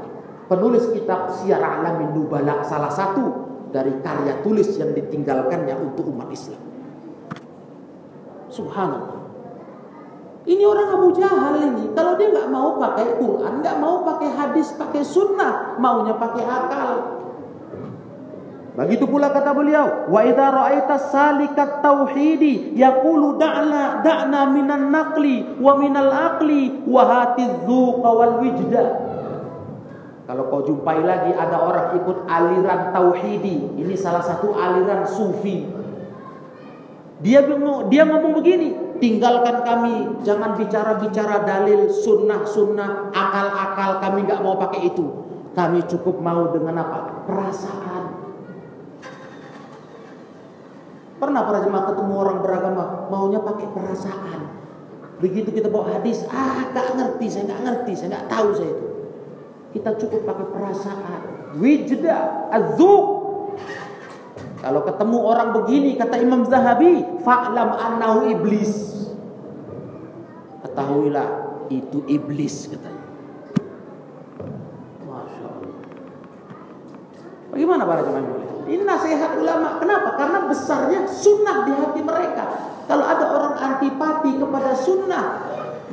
Penulis 0.45 0.85
kitab 0.93 1.33
Syiar 1.33 1.61
Alamin 1.61 2.13
Nubala 2.13 2.61
salah 2.61 2.93
satu 2.93 3.45
dari 3.73 3.91
karya 4.05 4.45
tulis 4.45 4.77
yang 4.77 4.93
ditinggalkannya 4.93 5.73
untuk 5.81 6.05
umat 6.13 6.29
Islam. 6.29 6.61
Subhanallah. 8.53 9.25
Ini 10.45 10.61
orang 10.61 10.89
Abu 11.01 11.09
Jahal 11.17 11.57
ini. 11.57 11.89
Kalau 11.97 12.13
dia 12.15 12.29
nggak 12.29 12.49
mau 12.53 12.77
pakai 12.77 13.17
Quran, 13.17 13.65
nggak 13.65 13.77
mau 13.81 14.05
pakai 14.05 14.29
hadis, 14.29 14.69
pakai 14.77 15.01
sunnah, 15.01 15.75
maunya 15.81 16.13
pakai 16.13 16.45
akal. 16.45 16.89
Begitu 18.75 19.07
pula 19.07 19.31
kata 19.31 19.55
beliau, 19.55 20.11
wa 20.11 20.19
idza 20.21 20.51
ra'aita 20.51 20.95
salikat 20.99 21.79
tauhidi 21.79 22.75
yaqulu 22.75 23.39
da'na 23.39 24.03
da'na 24.03 24.51
minan 24.51 24.91
naqli 24.91 25.57
wa 25.57 25.79
minal 25.79 26.11
aqli 26.11 26.83
wa 26.83 27.01
hatiz 27.07 27.63
wal 27.65 28.35
wijda. 28.43 28.85
Kalau 30.25 30.49
kau 30.49 30.65
jumpai 30.65 31.05
lagi 31.05 31.37
ada 31.37 31.61
orang 31.61 32.01
ikut 32.01 32.25
aliran 32.25 32.89
tauhidi, 32.89 33.77
ini 33.77 33.93
salah 33.93 34.25
satu 34.25 34.57
aliran 34.57 35.05
sufi. 35.05 35.69
Dia 37.21 37.45
ngomong, 37.45 37.93
dia 37.93 38.09
ngomong 38.09 38.33
begini, 38.41 38.97
tinggalkan 38.97 39.61
kami, 39.61 40.25
jangan 40.25 40.57
bicara-bicara 40.57 41.45
dalil, 41.45 41.93
sunnah-sunnah, 41.93 43.13
akal-akal, 43.13 44.01
kami 44.01 44.25
nggak 44.25 44.41
mau 44.41 44.57
pakai 44.57 44.89
itu. 44.89 45.05
Kami 45.53 45.85
cukup 45.87 46.19
mau 46.19 46.49
dengan 46.51 46.81
apa? 46.81 47.29
Perasaan. 47.29 48.03
Pernah 51.15 51.41
para 51.47 51.63
jemaah 51.63 51.85
ketemu 51.93 52.13
orang 52.17 52.37
beragama 52.43 53.07
maunya 53.07 53.39
pakai 53.39 53.71
perasaan. 53.71 54.41
Begitu 55.23 55.53
kita 55.53 55.71
bawa 55.71 55.95
hadis, 55.95 56.27
ah 56.27 56.65
nggak 56.73 56.87
ngerti, 56.97 57.25
saya 57.31 57.43
nggak 57.47 57.61
ngerti, 57.61 57.91
saya 57.95 58.07
nggak 58.11 58.27
tahu 58.27 58.49
saya 58.57 58.73
itu. 58.73 58.94
Kita 59.75 59.91
cukup 59.99 60.23
pakai 60.23 60.47
perasaan. 60.55 61.21
Wijda, 61.59 62.47
azuk. 62.47 63.05
Kalau 64.63 64.81
ketemu 64.87 65.17
orang 65.19 65.49
begini, 65.51 65.99
kata 65.99 66.15
Imam 66.23 66.47
Zahabi, 66.47 67.03
fa'lam 67.27 67.75
annahu 67.75 68.31
iblis. 68.31 68.71
Ketahuilah 70.63 71.27
itu 71.67 72.07
iblis 72.07 72.71
katanya. 72.71 73.03
Masya 75.03 75.43
Allah. 75.43 75.79
Bagaimana 77.51 77.83
para 77.83 78.01
jemaah 78.01 78.45
ini 78.65 78.81
nasihat 78.81 79.37
ulama. 79.37 79.77
Kenapa? 79.77 80.17
Karena 80.17 80.39
besarnya 80.49 81.05
sunnah 81.05 81.69
di 81.69 81.71
hati 81.77 82.01
mereka. 82.01 82.43
Kalau 82.89 83.05
ada 83.05 83.25
orang 83.29 83.55
antipati 83.61 84.41
kepada 84.41 84.73
sunnah, 84.73 85.25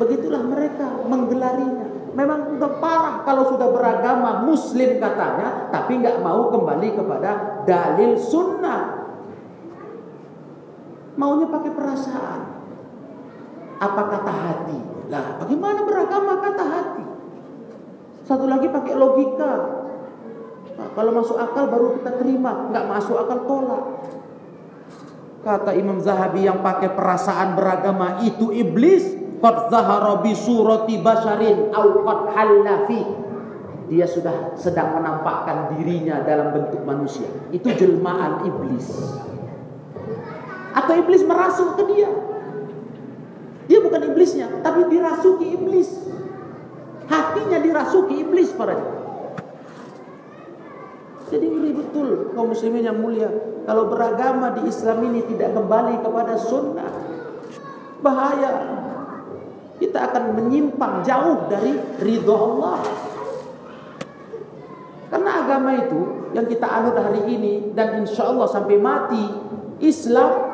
begitulah 0.01 0.41
mereka 0.41 0.89
menggelarinya. 1.05 1.82
Memang 2.13 2.61
udah 2.61 2.73
parah 2.77 3.17
kalau 3.25 3.49
sudah 3.49 3.73
beragama 3.73 4.45
muslim 4.45 5.01
katanya, 5.01 5.73
tapi 5.73 6.01
nggak 6.01 6.21
mau 6.21 6.53
kembali 6.53 6.89
kepada 6.93 7.65
dalil 7.65 8.21
sunnah. 8.21 9.09
Maunya 11.17 11.49
pakai 11.49 11.73
perasaan. 11.73 12.41
Apa 13.81 14.03
kata 14.13 14.33
hati? 14.33 14.79
Lah, 15.09 15.41
bagaimana 15.41 15.85
beragama 15.89 16.41
kata 16.41 16.65
hati? 16.65 17.05
Satu 18.23 18.47
lagi 18.47 18.71
pakai 18.71 18.95
logika, 18.95 19.83
Nah, 20.79 20.89
kalau 20.97 21.11
masuk 21.15 21.37
akal 21.37 21.69
baru 21.69 22.01
kita 22.01 22.11
terima, 22.19 22.71
nggak 22.73 22.85
masuk 22.89 23.17
akal 23.21 23.39
tolak. 23.45 23.85
Kata 25.43 25.71
Imam 25.75 25.99
Zahabi 25.99 26.47
yang 26.47 26.63
pakai 26.63 26.95
perasaan 26.95 27.59
beragama 27.59 28.23
itu 28.23 28.55
iblis. 28.55 29.22
Qad 29.43 29.75
zahara 29.75 30.23
bi 30.23 30.39
surati 30.39 31.03
basharin 31.03 31.75
au 31.75 32.07
qad 32.07 32.31
halafi. 32.31 33.03
Dia 33.91 34.07
sudah 34.07 34.55
sedang 34.55 34.95
menampakkan 34.95 35.75
dirinya 35.75 36.23
dalam 36.23 36.55
bentuk 36.55 36.87
manusia. 36.87 37.27
Itu 37.51 37.75
jelmaan 37.75 38.47
iblis. 38.47 38.87
Atau 40.73 40.95
iblis 40.97 41.27
merasuk 41.27 41.75
ke 41.77 41.83
dia. 41.91 42.09
Dia 43.67 43.79
bukan 43.83 44.15
iblisnya, 44.15 44.63
tapi 44.63 44.87
dirasuki 44.89 45.59
iblis. 45.59 45.91
Hatinya 47.11 47.59
dirasuki 47.61 48.23
iblis 48.23 48.55
para. 48.55 48.79
Jadi 51.33 51.47
ngeri 51.49 51.73
betul 51.73 52.09
kaum 52.37 52.53
muslimin 52.53 52.85
yang 52.85 53.01
mulia. 53.01 53.29
Kalau 53.65 53.89
beragama 53.89 54.53
di 54.53 54.69
Islam 54.69 55.01
ini 55.09 55.25
tidak 55.33 55.57
kembali 55.57 56.05
kepada 56.05 56.35
sunnah. 56.37 56.93
Bahaya. 58.05 58.82
Kita 59.81 59.99
akan 60.13 60.25
menyimpang 60.37 61.05
jauh 61.07 61.49
dari 61.49 61.75
ridho 62.01 62.35
Allah. 62.35 62.81
Karena 65.13 65.31
agama 65.45 65.77
itu 65.77 66.01
yang 66.33 66.49
kita 66.49 66.65
anut 66.65 66.97
hari 66.97 67.29
ini 67.29 67.77
dan 67.77 68.01
insya 68.01 68.33
Allah 68.33 68.49
sampai 68.49 68.81
mati 68.81 69.21
Islam 69.85 70.53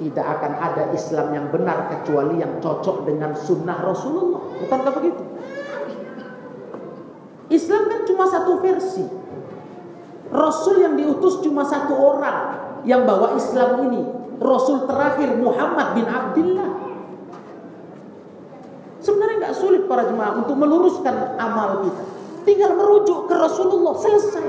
tidak 0.00 0.26
akan 0.40 0.52
ada 0.56 0.82
Islam 0.92 1.26
yang 1.32 1.46
benar 1.48 1.88
kecuali 1.88 2.40
yang 2.40 2.60
cocok 2.60 3.08
dengan 3.08 3.32
sunnah 3.36 3.80
Rasulullah. 3.80 4.40
Bukankah 4.64 4.92
begitu? 4.96 5.22
Islam 7.50 7.82
kan 7.88 8.00
cuma 8.04 8.24
satu 8.28 8.60
versi. 8.60 9.04
Rasul 10.30 10.86
yang 10.86 10.94
diutus 10.94 11.42
cuma 11.42 11.66
satu 11.66 11.96
orang 11.98 12.56
yang 12.86 13.02
bawa 13.04 13.34
Islam 13.34 13.90
ini. 13.90 14.02
Rasul 14.40 14.88
terakhir 14.88 15.36
Muhammad 15.36 15.98
bin 15.98 16.06
Abdullah. 16.06 16.89
Sebenarnya 19.00 19.36
nggak 19.48 19.56
sulit 19.56 19.82
para 19.88 20.04
jemaah 20.04 20.36
untuk 20.36 20.56
meluruskan 20.60 21.40
amal 21.40 21.88
kita. 21.88 22.04
Tinggal 22.44 22.76
merujuk 22.76 23.28
ke 23.28 23.34
Rasulullah 23.36 23.96
selesai. 23.96 24.46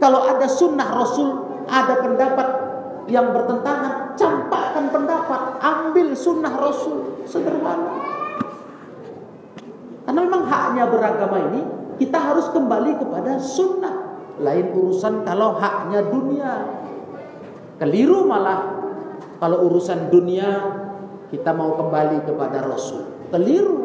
Kalau 0.00 0.24
ada 0.24 0.48
sunnah 0.48 0.88
Rasul, 0.88 1.28
ada 1.68 2.00
pendapat 2.00 2.48
yang 3.08 3.32
bertentangan, 3.36 4.16
campakkan 4.16 4.88
pendapat, 4.88 5.60
ambil 5.60 6.16
sunnah 6.16 6.54
Rasul, 6.56 7.24
sederhana. 7.28 8.00
Karena 10.08 10.20
memang 10.24 10.44
haknya 10.48 10.84
beragama 10.88 11.36
ini, 11.52 11.62
kita 12.00 12.16
harus 12.16 12.48
kembali 12.52 12.96
kepada 12.96 13.36
sunnah. 13.36 13.96
Lain 14.40 14.72
urusan 14.72 15.20
kalau 15.28 15.60
haknya 15.60 16.00
dunia. 16.08 16.52
Keliru 17.76 18.24
malah 18.24 18.80
kalau 19.36 19.68
urusan 19.68 20.08
dunia 20.08 20.48
kita 21.28 21.52
mau 21.52 21.76
kembali 21.76 22.24
kepada 22.24 22.64
Rasul. 22.64 23.09
Keliru. 23.30 23.78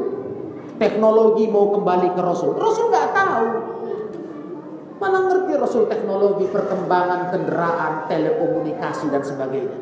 Teknologi 0.76 1.48
mau 1.48 1.72
kembali 1.72 2.18
ke 2.18 2.22
Rasul. 2.22 2.58
Rasul 2.58 2.92
nggak 2.92 3.10
tahu. 3.16 3.48
Mana 5.00 5.20
ngerti 5.30 5.54
Rasul 5.56 5.84
teknologi 5.88 6.50
perkembangan 6.52 7.32
kendaraan, 7.32 8.10
telekomunikasi 8.12 9.08
dan 9.14 9.24
sebagainya. 9.24 9.78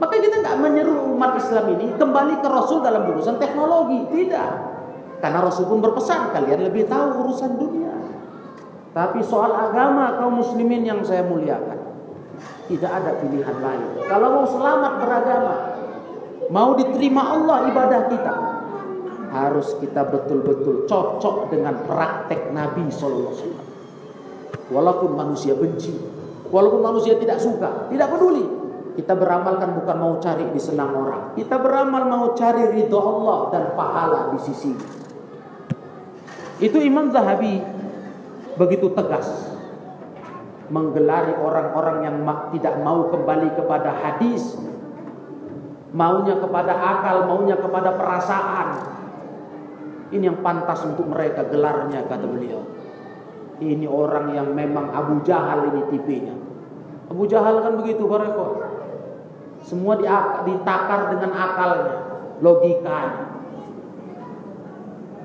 Maka 0.00 0.16
kita 0.16 0.40
nggak 0.40 0.56
menyeru 0.62 1.12
umat 1.12 1.36
Islam 1.36 1.76
ini 1.76 1.92
kembali 1.92 2.40
ke 2.40 2.48
Rasul 2.48 2.80
dalam 2.80 3.04
urusan 3.12 3.36
teknologi. 3.36 4.00
Tidak. 4.08 4.52
Karena 5.20 5.38
Rasul 5.44 5.68
pun 5.68 5.84
berpesan 5.84 6.32
kalian 6.32 6.64
lebih 6.64 6.88
tahu 6.88 7.28
urusan 7.28 7.60
dunia. 7.60 7.92
Tapi 8.90 9.22
soal 9.22 9.54
agama 9.54 10.18
kaum 10.18 10.42
muslimin 10.42 10.82
yang 10.82 10.98
saya 11.06 11.22
muliakan 11.22 11.78
Tidak 12.66 12.90
ada 12.90 13.22
pilihan 13.22 13.54
lain 13.62 14.02
Kalau 14.10 14.28
mau 14.34 14.46
selamat 14.50 14.92
beragama 14.98 15.54
Mau 16.50 16.74
diterima 16.74 17.22
Allah 17.38 17.70
ibadah 17.70 18.10
kita 18.10 18.34
Harus 19.30 19.78
kita 19.78 20.06
betul-betul 20.10 20.90
cocok 20.90 21.54
dengan 21.54 21.86
praktek 21.86 22.50
Nabi 22.50 22.90
SAW 22.90 23.54
Walaupun 24.70 25.10
manusia 25.14 25.54
benci 25.54 25.94
Walaupun 26.50 26.82
manusia 26.82 27.14
tidak 27.14 27.38
suka 27.38 27.86
Tidak 27.90 28.08
peduli 28.10 28.44
Kita 28.98 29.14
beramal 29.14 29.62
kan 29.62 29.70
bukan 29.78 29.96
mau 29.96 30.14
cari 30.18 30.50
disenang 30.50 30.92
orang 30.92 31.22
Kita 31.38 31.62
beramal 31.62 32.10
mau 32.10 32.24
cari 32.34 32.74
ridho 32.74 32.98
Allah 32.98 33.38
dan 33.54 33.64
pahala 33.78 34.34
di 34.34 34.38
sisi 34.42 34.72
Itu 36.58 36.82
Imam 36.82 37.14
Zahabi 37.14 37.80
begitu 38.60 38.92
tegas. 38.92 39.48
menggelari 40.70 41.34
orang-orang 41.34 42.06
yang 42.06 42.16
tidak 42.54 42.78
mau 42.86 43.10
kembali 43.10 43.58
kepada 43.58 43.90
hadis, 43.90 44.54
maunya 45.90 46.38
kepada 46.38 46.70
akal, 46.70 47.26
maunya 47.26 47.58
kepada 47.58 47.98
perasaan. 47.98 48.68
Ini 50.10 50.26
yang 50.26 50.42
pantas 50.42 50.82
untuk 50.82 51.06
mereka 51.06 51.46
gelarnya 51.46 52.02
kata 52.10 52.26
beliau. 52.26 52.66
Ini 53.62 53.86
orang 53.86 54.34
yang 54.34 54.50
memang 54.50 54.90
Abu 54.90 55.22
Jahal 55.22 55.70
ini 55.70 55.86
tipenya. 55.94 56.34
Abu 57.06 57.30
Jahal 57.30 57.62
kan 57.62 57.78
begitu 57.78 58.08
para 58.10 58.26
Semua 59.60 59.94
ditakar 60.46 61.14
dengan 61.14 61.30
akalnya, 61.36 61.96
logikanya. 62.40 63.24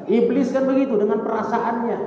Iblis 0.06 0.54
kan 0.54 0.69
begitu 0.69 1.00
dengan 1.02 1.24
perasaannya. 1.26 2.00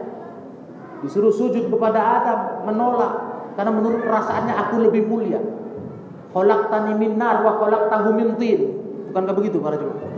Disuruh 1.03 1.35
sujud 1.35 1.67
kepada 1.71 1.99
Adam, 1.99 2.39
menolak 2.69 3.15
karena 3.59 3.75
menurut 3.75 4.07
perasaannya 4.07 4.55
aku 4.55 4.75
lebih 4.87 5.03
mulia. 5.09 5.43
Khalaqtani 6.31 6.95
min 6.95 7.19
nar 7.19 7.43
wa 7.43 7.59
khalaqtahu 7.59 8.09
min 8.15 8.37
tin. 8.39 8.61
Bukankah 9.11 9.35
begitu 9.35 9.59
para 9.59 9.81
jemaah? 9.81 10.18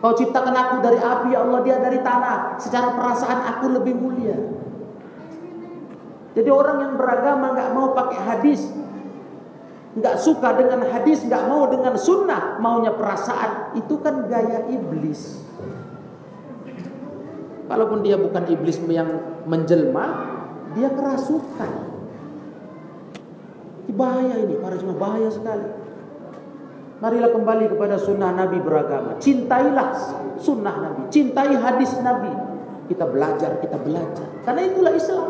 Kau 0.00 0.16
ciptakan 0.16 0.56
aku 0.56 0.74
dari 0.80 0.96
api, 0.96 1.36
ya 1.36 1.44
Allah 1.44 1.60
dia 1.60 1.76
dari 1.76 2.00
tanah. 2.00 2.56
Secara 2.56 2.96
perasaan 2.96 3.40
aku 3.52 3.68
lebih 3.68 3.94
mulia. 4.00 4.36
Jadi 6.32 6.48
orang 6.48 6.76
yang 6.88 6.94
beragama 6.96 7.52
nggak 7.52 7.70
mau 7.76 7.92
pakai 7.92 8.18
hadis, 8.22 8.70
nggak 9.98 10.16
suka 10.16 10.56
dengan 10.56 10.86
hadis, 10.88 11.20
nggak 11.26 11.44
mau 11.50 11.68
dengan 11.68 11.98
sunnah, 11.98 12.56
maunya 12.62 12.94
perasaan, 12.94 13.76
itu 13.76 13.98
kan 14.00 14.30
gaya 14.30 14.64
iblis. 14.70 15.42
Kalaupun 17.66 18.00
dia 18.00 18.16
bukan 18.16 18.46
iblis 18.50 18.80
yang 18.88 19.42
menjelma, 19.44 20.06
dia 20.78 20.88
kerasukan. 20.90 21.92
Bahaya 23.90 24.38
ini, 24.46 24.54
para 24.62 24.78
bahaya 24.96 25.28
sekali. 25.34 25.79
Marilah 27.00 27.32
kembali 27.32 27.72
kepada 27.72 27.96
sunnah 27.96 28.36
Nabi 28.36 28.60
beragama. 28.60 29.16
Cintailah 29.16 29.88
sunnah 30.36 30.76
Nabi, 30.84 31.08
cintai 31.08 31.56
hadis 31.56 31.96
Nabi. 32.04 32.28
Kita 32.92 33.08
belajar, 33.08 33.56
kita 33.64 33.80
belajar. 33.80 34.28
Karena 34.44 34.62
itulah 34.68 34.92
Islam. 34.92 35.28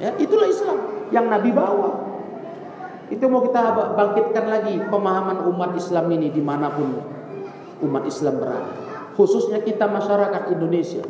Ya, 0.00 0.10
itulah 0.16 0.48
Islam 0.48 0.78
yang 1.12 1.28
Nabi 1.28 1.52
bawa. 1.52 1.90
Itu 3.12 3.28
mau 3.28 3.44
kita 3.44 3.76
bangkitkan 3.94 4.44
lagi 4.48 4.80
pemahaman 4.88 5.44
umat 5.52 5.76
Islam 5.76 6.08
ini 6.08 6.32
di 6.32 6.40
mana 6.40 6.72
pun 6.72 6.88
umat 7.84 8.08
Islam 8.08 8.40
berada 8.40 8.84
khususnya 9.14 9.62
kita 9.62 9.86
masyarakat 9.86 10.42
Indonesia. 10.54 11.02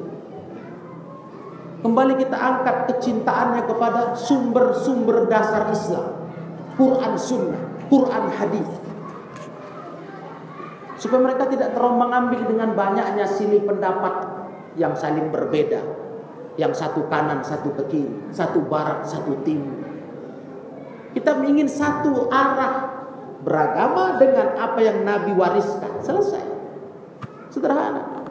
Kembali 1.84 2.16
kita 2.16 2.36
angkat 2.36 2.76
kecintaannya 2.88 3.68
kepada 3.68 4.16
sumber-sumber 4.16 5.28
dasar 5.28 5.68
Islam. 5.68 6.32
Quran 6.80 7.12
Sunnah, 7.20 7.60
Quran 7.92 8.24
Hadis. 8.32 8.70
Supaya 11.04 11.20
mereka 11.20 11.44
tidak 11.52 11.76
terombang 11.76 12.16
ambing 12.16 12.48
dengan 12.48 12.72
banyaknya 12.72 13.28
silih 13.28 13.60
pendapat 13.68 14.24
yang 14.80 14.96
saling 14.96 15.28
berbeda. 15.28 15.84
Yang 16.56 16.80
satu 16.80 17.04
kanan, 17.12 17.44
satu 17.44 17.76
ke 17.76 17.84
kiri, 17.92 18.32
satu 18.32 18.64
barat, 18.64 19.04
satu 19.04 19.36
timur. 19.44 19.84
Kita 21.12 21.36
ingin 21.44 21.68
satu 21.68 22.32
arah 22.32 23.04
beragama 23.44 24.16
dengan 24.16 24.56
apa 24.56 24.80
yang 24.80 25.04
Nabi 25.04 25.36
wariskan. 25.36 26.00
Selesai. 26.00 26.40
Sederhana. 27.52 28.24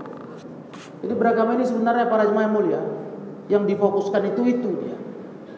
Jadi 1.05 1.13
beragama 1.13 1.53
ini 1.53 1.69
sebenarnya 1.69 2.09
para 2.09 2.25
jemaah 2.25 2.49
mulia 2.49 2.81
yang 3.53 3.69
difokuskan 3.69 4.33
itu 4.33 4.41
itu 4.49 4.69
dia. 4.81 4.97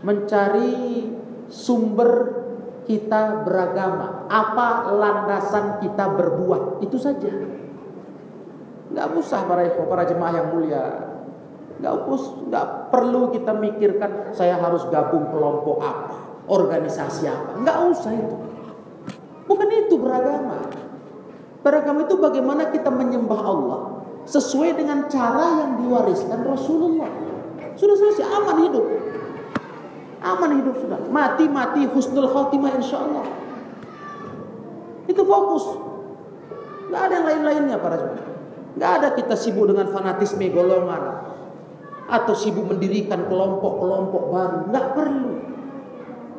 Mencari 0.03 1.07
sumber 1.47 2.43
kita 2.83 3.47
beragama, 3.47 4.14
apa 4.27 4.91
landasan 4.93 5.81
kita 5.81 6.05
berbuat, 6.15 6.81
itu 6.85 6.97
saja. 6.97 7.31
Nggak 8.91 9.07
usah 9.17 9.43
para 9.49 9.65
para 9.85 10.03
jemaah 10.05 10.33
yang 10.39 10.47
mulia. 10.53 10.83
Nggak 11.75 11.93
us, 12.07 12.23
nggak 12.47 12.67
perlu 12.87 13.35
kita 13.35 13.51
mikirkan 13.51 14.31
saya 14.31 14.55
harus 14.55 14.87
gabung 14.87 15.27
kelompok 15.27 15.83
apa, 15.83 16.15
organisasi 16.47 17.27
apa. 17.27 17.59
Nggak 17.59 17.77
usah 17.91 18.11
itu. 18.15 18.35
Bukan 19.45 19.69
itu 19.69 19.95
beragama. 19.99 20.71
Beragama 21.61 22.05
itu 22.07 22.15
bagaimana 22.15 22.69
kita 22.71 22.87
menyembah 22.93 23.41
Allah 23.41 23.81
sesuai 24.25 24.77
dengan 24.77 25.05
cara 25.11 25.65
yang 25.65 25.71
diwariskan 25.83 26.41
Rasulullah. 26.45 27.09
Sudah 27.75 27.95
selesai, 27.99 28.25
aman 28.25 28.57
hidup. 28.69 28.85
Aman 30.25 30.51
hidup 30.63 30.75
sudah. 30.81 30.97
Mati-mati 31.11 31.85
husnul 31.91 32.31
khotimah 32.31 32.73
insya 32.79 33.03
Allah. 33.03 33.44
Itu 35.05 35.21
fokus. 35.25 35.65
Gak 36.89 37.01
ada 37.09 37.13
yang 37.21 37.25
lain-lainnya 37.25 37.77
para 37.81 37.97
jemaah. 37.97 38.29
Gak 38.75 38.91
ada 39.01 39.07
kita 39.15 39.35
sibuk 39.37 39.69
dengan 39.69 39.89
fanatisme 39.89 40.45
golongan. 40.51 41.33
Atau 42.05 42.37
sibuk 42.37 42.69
mendirikan 42.69 43.25
kelompok-kelompok 43.25 44.23
baru. 44.29 44.59
Gak 44.69 44.87
perlu. 44.93 45.33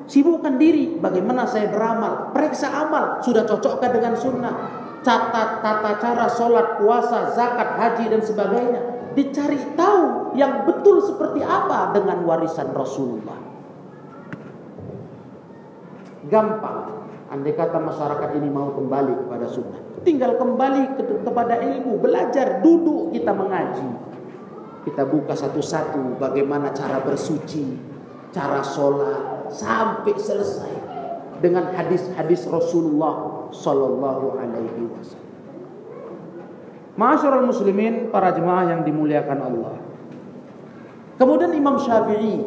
Sibukkan 0.06 0.54
diri. 0.58 0.98
Bagaimana 0.98 1.46
saya 1.46 1.70
beramal. 1.70 2.30
Periksa 2.30 2.70
amal. 2.70 3.22
Sudah 3.22 3.42
cocokkah 3.42 3.90
dengan 3.90 4.14
sunnah 4.14 4.86
catat 5.06 5.62
tata 5.62 5.92
cara 6.02 6.26
sholat, 6.26 6.82
puasa, 6.82 7.30
zakat, 7.38 7.78
haji 7.78 8.04
dan 8.10 8.22
sebagainya. 8.26 8.80
Dicari 9.14 9.56
tahu 9.78 10.34
yang 10.34 10.66
betul 10.66 10.98
seperti 11.00 11.40
apa 11.46 11.94
dengan 11.94 12.26
warisan 12.26 12.74
Rasulullah. 12.74 13.38
Gampang. 16.26 17.05
Andai 17.26 17.58
kata 17.58 17.82
masyarakat 17.82 18.38
ini 18.38 18.46
mau 18.46 18.70
kembali 18.70 19.26
kepada 19.26 19.50
sunnah. 19.50 19.82
Tinggal 20.06 20.38
kembali 20.38 20.82
ke, 20.94 21.02
kepada 21.26 21.58
ilmu. 21.58 21.98
Belajar, 21.98 22.62
duduk 22.62 23.10
kita 23.10 23.34
mengaji. 23.34 23.90
Kita 24.86 25.02
buka 25.02 25.34
satu-satu 25.34 26.22
bagaimana 26.22 26.70
cara 26.70 27.02
bersuci. 27.02 27.74
Cara 28.30 28.62
sholat. 28.62 29.50
Sampai 29.50 30.14
selesai. 30.14 30.74
Dengan 31.42 31.74
hadis-hadis 31.74 32.46
Rasulullah 32.46 33.50
sallallahu 33.50 34.38
alaihi 34.38 34.86
wasallam. 34.86 35.26
Masyarul 36.96 37.50
muslimin, 37.50 38.08
para 38.08 38.32
jemaah 38.32 38.72
yang 38.72 38.80
dimuliakan 38.86 39.38
Allah. 39.42 39.76
Kemudian 41.20 41.52
Imam 41.52 41.76
Syafi'i. 41.76 42.40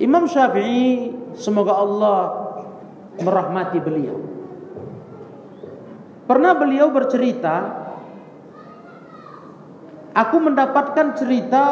Imam 0.00 0.24
Syafi'i 0.24 1.12
semoga 1.36 1.76
Allah 1.76 2.39
merahmati 3.20 3.78
beliau. 3.80 4.18
Pernah 6.24 6.52
beliau 6.54 6.94
bercerita 6.94 7.80
Aku 10.10 10.42
mendapatkan 10.42 11.14
cerita 11.14 11.64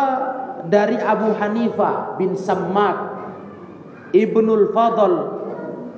dari 0.70 0.94
Abu 0.94 1.34
Hanifah 1.34 2.14
bin 2.14 2.38
Sammak 2.38 3.18
Ibnul 4.14 4.70
Fadl 4.70 5.14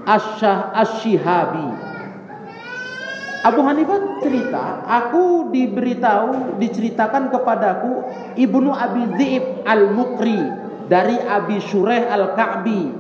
Ash-Shihabi. 0.08 1.68
Abu 3.40 3.60
Hanifah 3.64 4.20
cerita, 4.20 4.84
aku 4.84 5.48
diberitahu, 5.52 6.60
diceritakan 6.60 7.32
kepadaku 7.32 8.04
Ibnu 8.36 8.68
Abi 8.72 9.04
Dhi'ib 9.16 9.64
Al-Mukri 9.64 10.40
dari 10.88 11.16
Abi 11.20 11.60
Shureh 11.60 12.08
Al-Ka'bi. 12.08 12.99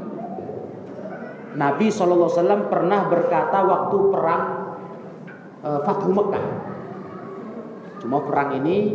Nabi 1.50 1.90
SAW 1.90 2.70
pernah 2.70 3.10
berkata 3.10 3.58
waktu 3.66 3.96
perang 4.14 4.44
uh, 5.66 5.80
Fathu 5.82 6.10
Mekah. 6.14 6.46
Cuma 8.00 8.22
perang 8.22 8.54
ini 8.54 8.94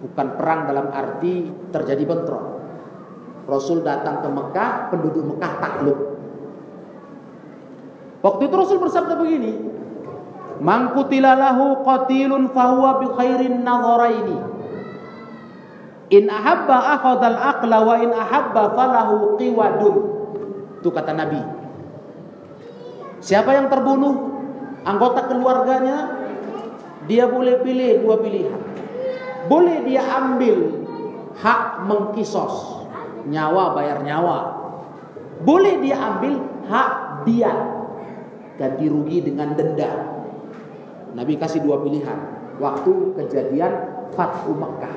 bukan 0.00 0.26
perang 0.36 0.60
dalam 0.68 0.88
arti 0.92 1.52
terjadi 1.72 2.04
bentrok. 2.04 2.44
Rasul 3.46 3.86
datang 3.86 4.26
ke 4.26 4.28
Mekah, 4.28 4.70
penduduk 4.90 5.22
Mekah 5.36 5.52
takluk. 5.62 5.98
Waktu 8.26 8.42
itu 8.50 8.54
Rasul 8.58 8.82
bersabda 8.82 9.14
begini, 9.14 9.54
"Mangkutilalahu 10.58 11.86
qatilun 11.86 12.50
fahuwa 12.50 12.98
bi 12.98 13.06
khairin 13.14 13.62
nadharaini." 13.62 14.38
In 16.10 16.26
ahabba 16.26 16.98
akhadhal 16.98 17.38
aqla 17.38 17.78
wa 17.86 17.94
in 18.02 18.10
ahabba 18.10 18.74
falahu 18.74 19.38
qiwadun. 19.38 19.96
Itu 20.86 20.94
kata 20.94 21.18
Nabi. 21.18 21.42
Siapa 23.18 23.58
yang 23.58 23.66
terbunuh 23.66 24.38
anggota 24.86 25.26
keluarganya 25.26 26.14
dia 27.10 27.26
boleh 27.26 27.58
pilih 27.58 28.06
dua 28.06 28.22
pilihan. 28.22 28.62
Boleh 29.50 29.82
dia 29.82 30.06
ambil 30.06 30.86
hak 31.42 31.90
mengkisos, 31.90 32.86
nyawa 33.26 33.74
bayar 33.74 34.06
nyawa. 34.06 34.38
Boleh 35.42 35.82
dia 35.82 35.98
ambil 35.98 36.38
hak 36.70 37.26
dia 37.26 37.50
ganti 38.54 38.86
rugi 38.86 39.26
dengan 39.26 39.58
denda. 39.58 39.90
Nabi 41.18 41.34
kasih 41.34 41.66
dua 41.66 41.82
pilihan 41.82 42.46
waktu 42.62 43.10
kejadian 43.18 43.74
Fathu 44.14 44.54
Mekah. 44.54 44.96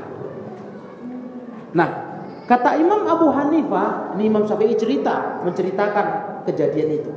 Nah, 1.73 2.09
Kata 2.49 2.81
Imam 2.81 3.05
Abu 3.05 3.29
Hanifah, 3.29 4.17
ini 4.17 4.25
Imam 4.25 4.41
Syafi'i 4.49 4.73
cerita, 4.73 5.45
menceritakan 5.45 6.05
kejadian 6.49 6.97
itu. 6.97 7.12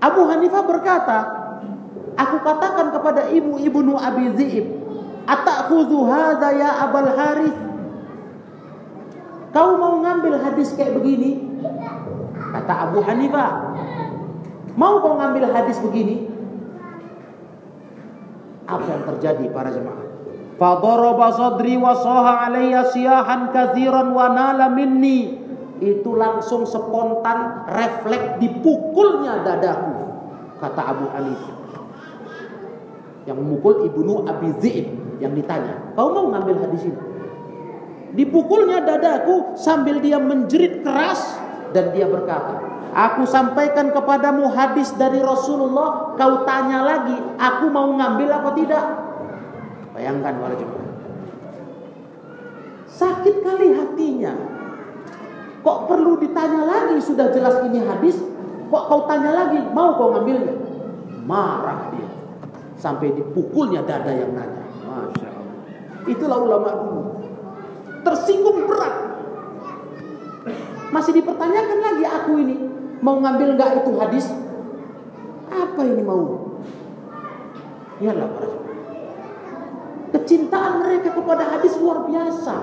Abu 0.00 0.24
Hanifah 0.24 0.64
berkata, 0.64 1.18
aku 2.16 2.40
katakan 2.40 2.88
kepada 2.96 3.28
ibu 3.28 3.60
ibnu 3.60 3.92
Abi 4.00 4.32
Zi'ib, 4.40 4.72
Atakhudhu 5.28 6.08
hadha 6.08 6.48
ya 6.56 6.88
Abul 6.88 7.12
Harith? 7.12 7.58
Kau 9.52 9.76
mau 9.76 10.00
ngambil 10.00 10.40
hadis 10.40 10.72
kayak 10.72 10.96
begini? 10.96 11.44
Kata 12.56 12.88
Abu 12.88 13.04
Hanifah, 13.04 13.76
mau 14.80 15.04
kau 15.04 15.20
ngambil 15.20 15.52
hadis 15.52 15.76
begini? 15.84 16.24
Apa 18.64 18.84
yang 18.88 19.04
terjadi 19.12 19.44
para 19.52 19.68
jemaah? 19.68 20.07
Fadaraba 20.58 21.30
sadri 21.30 21.78
wa 21.78 21.94
saha 21.94 22.50
alayya 22.50 22.90
siyahan 22.90 23.54
kathiran 23.54 24.10
wa 24.10 24.26
nala 24.34 24.66
minni. 24.74 25.38
Itu 25.78 26.18
langsung 26.18 26.66
spontan 26.66 27.70
refleks 27.70 28.42
dipukulnya 28.42 29.46
dadaku. 29.46 29.94
Kata 30.58 30.82
Abu 30.82 31.06
Hanifah. 31.14 31.54
Yang 33.30 33.38
memukul 33.38 33.86
Ibnu 33.86 34.26
Abi 34.26 34.50
Zi'ib 34.58 34.86
yang 35.22 35.38
ditanya. 35.38 35.94
Kau 35.94 36.10
mau 36.10 36.26
ngambil 36.34 36.66
hadis 36.66 36.90
ini? 36.90 36.98
Dipukulnya 38.18 38.82
dadaku 38.82 39.54
sambil 39.54 40.02
dia 40.02 40.18
menjerit 40.18 40.82
keras 40.82 41.38
dan 41.70 41.94
dia 41.94 42.10
berkata, 42.10 42.58
Aku 42.88 43.28
sampaikan 43.28 43.92
kepadamu 43.92 44.48
hadis 44.50 44.90
dari 44.96 45.20
Rasulullah, 45.20 46.16
kau 46.16 46.42
tanya 46.48 46.82
lagi, 46.82 47.14
aku 47.36 47.68
mau 47.68 47.92
ngambil 47.94 48.28
apa 48.32 48.50
tidak? 48.56 49.07
Bayangkan 49.98 50.38
para 50.38 50.54
jemaah. 50.54 50.94
Sakit 52.86 53.42
kali 53.42 53.74
hatinya. 53.74 54.30
Kok 55.66 55.90
perlu 55.90 56.22
ditanya 56.22 56.62
lagi? 56.70 57.02
Sudah 57.02 57.34
jelas 57.34 57.66
ini 57.66 57.82
hadis. 57.82 58.22
Kok 58.70 58.84
kau 58.86 59.10
tanya 59.10 59.34
lagi? 59.34 59.58
Mau 59.74 59.98
kau 59.98 60.14
ngambilnya? 60.14 60.54
Marah 61.26 61.90
dia. 61.90 62.06
Sampai 62.78 63.10
dipukulnya 63.10 63.82
dada 63.82 64.14
yang 64.14 64.38
nanya. 64.38 64.70
Masya 64.86 65.28
Allah. 65.34 65.56
Itulah 66.06 66.38
ulama 66.46 66.70
dulu. 66.78 67.02
Tersinggung 68.06 68.70
berat. 68.70 68.94
Masih 70.94 71.10
dipertanyakan 71.10 71.78
lagi 71.82 72.04
aku 72.06 72.32
ini. 72.38 72.56
Mau 73.02 73.18
ngambil 73.18 73.58
nggak 73.58 73.82
itu 73.82 73.90
hadis? 73.98 74.30
Apa 75.50 75.80
ini 75.82 76.06
mau? 76.06 76.54
Iyalah 77.98 78.30
para 78.30 78.46
jemaah. 78.46 78.67
Kecintaan 80.08 80.84
mereka 80.84 81.12
kepada 81.12 81.44
hadis 81.56 81.76
luar 81.76 82.08
biasa. 82.08 82.56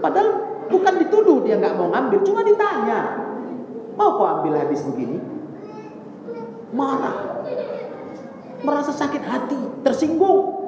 Padahal 0.00 0.28
bukan 0.68 0.94
dituduh 1.00 1.44
dia 1.44 1.56
nggak 1.56 1.76
mau 1.76 1.88
ngambil, 1.92 2.20
cuma 2.24 2.40
ditanya. 2.44 3.00
Mau 3.96 4.16
kau 4.16 4.28
ambil 4.28 4.60
hadis 4.60 4.84
begini? 4.84 5.20
Marah. 6.72 7.44
Merasa 8.60 8.92
sakit 8.92 9.22
hati, 9.24 9.60
tersinggung. 9.84 10.60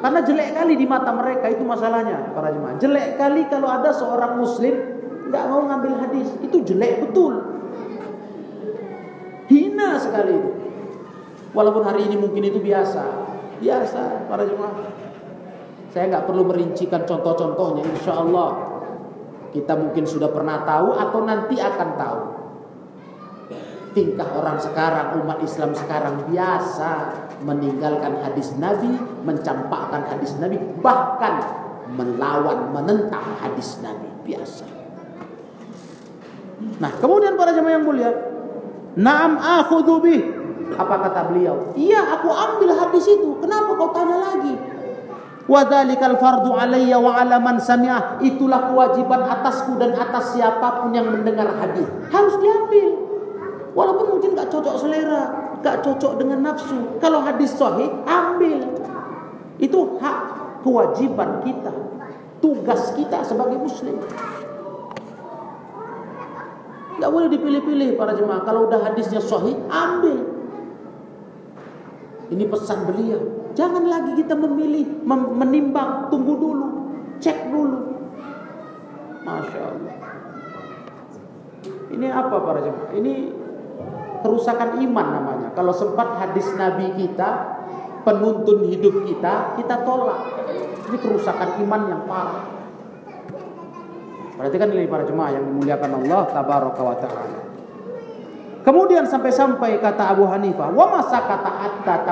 Karena 0.00 0.20
jelek 0.20 0.50
kali 0.52 0.74
di 0.76 0.86
mata 0.88 1.12
mereka 1.12 1.48
itu 1.48 1.64
masalahnya 1.64 2.32
para 2.36 2.52
jemaah. 2.52 2.76
Jelek 2.76 3.16
kali 3.16 3.48
kalau 3.48 3.68
ada 3.68 3.92
seorang 3.92 4.36
muslim 4.40 4.74
nggak 5.26 5.44
mau 5.48 5.64
ngambil 5.66 5.92
hadis, 6.06 6.28
itu 6.44 6.62
jelek 6.62 7.08
betul. 7.08 7.40
Hina 9.48 9.98
sekali. 9.98 10.38
Walaupun 11.56 11.82
hari 11.88 12.04
ini 12.04 12.20
mungkin 12.20 12.44
itu 12.44 12.60
biasa, 12.60 13.25
Biasa 13.56 14.28
para 14.28 14.44
jemaah. 14.44 14.92
Saya 15.92 16.12
nggak 16.12 16.26
perlu 16.28 16.44
merincikan 16.44 17.08
contoh-contohnya. 17.08 17.82
Insya 17.88 18.20
Allah 18.20 18.76
kita 19.56 19.72
mungkin 19.72 20.04
sudah 20.04 20.28
pernah 20.28 20.60
tahu 20.68 20.92
atau 20.92 21.20
nanti 21.24 21.56
akan 21.56 21.88
tahu. 21.96 22.20
Tingkah 23.96 24.28
orang 24.36 24.60
sekarang, 24.60 25.24
umat 25.24 25.40
Islam 25.40 25.72
sekarang 25.72 26.28
biasa 26.28 27.16
meninggalkan 27.40 28.20
hadis 28.20 28.52
Nabi, 28.60 28.92
mencampakkan 29.24 30.04
hadis 30.12 30.36
Nabi, 30.36 30.60
bahkan 30.84 31.40
melawan, 31.96 32.76
menentang 32.76 33.24
hadis 33.40 33.80
Nabi. 33.80 34.04
Biasa. 34.28 34.68
Nah, 36.76 36.92
kemudian 37.00 37.40
para 37.40 37.56
jemaah 37.56 37.80
yang 37.80 37.88
mulia, 37.88 38.12
Naam 38.96 39.36
akhudhu 39.36 40.00
bih 40.00 40.20
apa 40.74 40.94
kata 41.06 41.20
beliau? 41.30 41.70
Iya, 41.78 42.02
aku 42.18 42.26
ambil 42.26 42.74
hadis 42.74 43.06
itu. 43.06 43.38
Kenapa 43.38 43.78
kau 43.78 43.94
tanya 43.94 44.18
lagi? 44.18 44.54
Wadzalikal 45.46 46.18
fardu 46.18 46.58
alayya 46.58 46.98
wa 46.98 47.14
ala 47.14 47.38
man 47.38 47.62
sami'ah. 47.62 48.18
Itulah 48.18 48.66
kewajiban 48.74 49.22
atasku 49.30 49.78
dan 49.78 49.94
atas 49.94 50.34
siapa 50.34 50.82
pun 50.82 50.90
yang 50.90 51.06
mendengar 51.06 51.46
hadis. 51.62 51.86
Harus 52.10 52.34
diambil. 52.42 52.98
Walaupun 53.78 54.18
mungkin 54.18 54.34
gak 54.34 54.50
cocok 54.50 54.74
selera, 54.82 55.54
gak 55.62 55.86
cocok 55.86 56.18
dengan 56.18 56.50
nafsu. 56.50 56.98
Kalau 56.98 57.22
hadis 57.22 57.54
sahih, 57.54 57.92
ambil. 58.08 58.66
Itu 59.62 60.02
hak 60.02 60.18
kewajiban 60.66 61.46
kita. 61.46 61.72
Tugas 62.42 62.90
kita 62.98 63.22
sebagai 63.22 63.62
muslim. 63.62 64.02
Gak 66.96 67.10
boleh 67.12 67.28
dipilih-pilih 67.30 68.00
para 68.00 68.16
jemaah. 68.16 68.42
Kalau 68.42 68.66
udah 68.66 68.80
hadisnya 68.82 69.22
sahih, 69.22 69.54
ambil. 69.68 70.35
Ini 72.26 72.44
pesan 72.50 72.90
beliau. 72.90 73.52
Jangan 73.54 73.86
lagi 73.86 74.18
kita 74.18 74.34
memilih, 74.34 75.06
menimbang, 75.08 76.10
tunggu 76.10 76.34
dulu, 76.36 76.68
cek 77.22 77.48
dulu. 77.48 77.78
Masya 79.22 79.60
Allah. 79.62 79.94
Ini 81.86 82.06
apa 82.10 82.36
para 82.42 82.60
jemaah? 82.60 82.90
Ini 82.92 83.12
kerusakan 84.20 84.82
iman 84.82 85.06
namanya. 85.22 85.48
Kalau 85.54 85.70
sempat 85.70 86.18
hadis 86.18 86.46
Nabi 86.58 86.92
kita, 86.98 87.30
penuntun 88.02 88.66
hidup 88.70 89.06
kita, 89.06 89.54
kita 89.58 89.86
tolak. 89.86 90.20
Ini 90.90 90.96
kerusakan 90.98 91.62
iman 91.62 91.82
yang 91.90 92.02
parah. 92.06 92.46
Perhatikan 94.36 94.68
ini 94.76 94.84
para 94.84 95.08
jemaah 95.08 95.32
yang 95.32 95.48
dimuliakan 95.48 96.04
Allah 96.04 96.20
tabaraka 96.28 96.82
wa 96.84 96.96
taala. 97.00 97.45
Kemudian 98.66 99.06
sampai-sampai 99.06 99.78
kata 99.78 100.10
Abu 100.10 100.26
Hanifah, 100.26 100.74
wa 100.74 100.90
masa 100.90 101.22
kata 101.22 101.50
hatta 101.54 102.02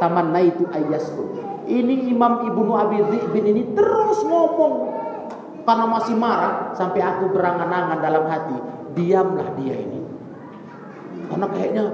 taman 0.00 0.32
naitu 0.32 0.64
ayasku. 0.72 1.36
Ini 1.68 2.08
Imam 2.08 2.48
Ibnu 2.48 2.72
Abi 2.72 3.04
bin 3.28 3.44
ini 3.44 3.76
terus 3.76 4.24
ngomong 4.24 4.88
karena 5.68 5.84
masih 5.84 6.16
marah 6.16 6.72
sampai 6.72 7.04
aku 7.04 7.36
berangan-angan 7.36 8.00
dalam 8.00 8.24
hati, 8.24 8.56
diamlah 8.96 9.52
dia 9.60 9.76
ini. 9.84 10.00
Karena 11.28 11.46
kayaknya 11.52 11.84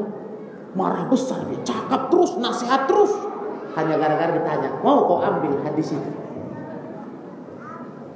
marah 0.79 1.11
besar 1.11 1.43
dia, 1.51 1.59
cakap 1.67 2.07
terus, 2.07 2.39
nasihat 2.39 2.87
terus. 2.87 3.11
Hanya 3.75 3.99
gara-gara 3.99 4.31
ditanya, 4.31 4.79
mau 4.79 5.11
kau 5.11 5.27
ambil 5.27 5.59
hadis 5.67 5.91
itu? 5.91 6.11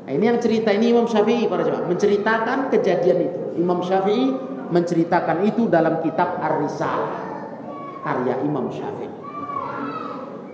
Nah, 0.06 0.12
ini 0.14 0.24
yang 0.30 0.38
cerita 0.38 0.70
ini 0.70 0.94
Imam 0.94 1.10
Syafi'i 1.10 1.50
para 1.50 1.66
jemaah 1.66 1.90
menceritakan 1.90 2.70
kejadian 2.70 3.18
itu. 3.30 3.40
Imam 3.58 3.82
Syafi'i 3.82 4.51
menceritakan 4.72 5.44
itu 5.44 5.68
dalam 5.68 6.00
kitab 6.00 6.40
Ar-Risalah 6.40 7.12
karya 8.02 8.40
Imam 8.42 8.72
Syafi'i. 8.72 9.12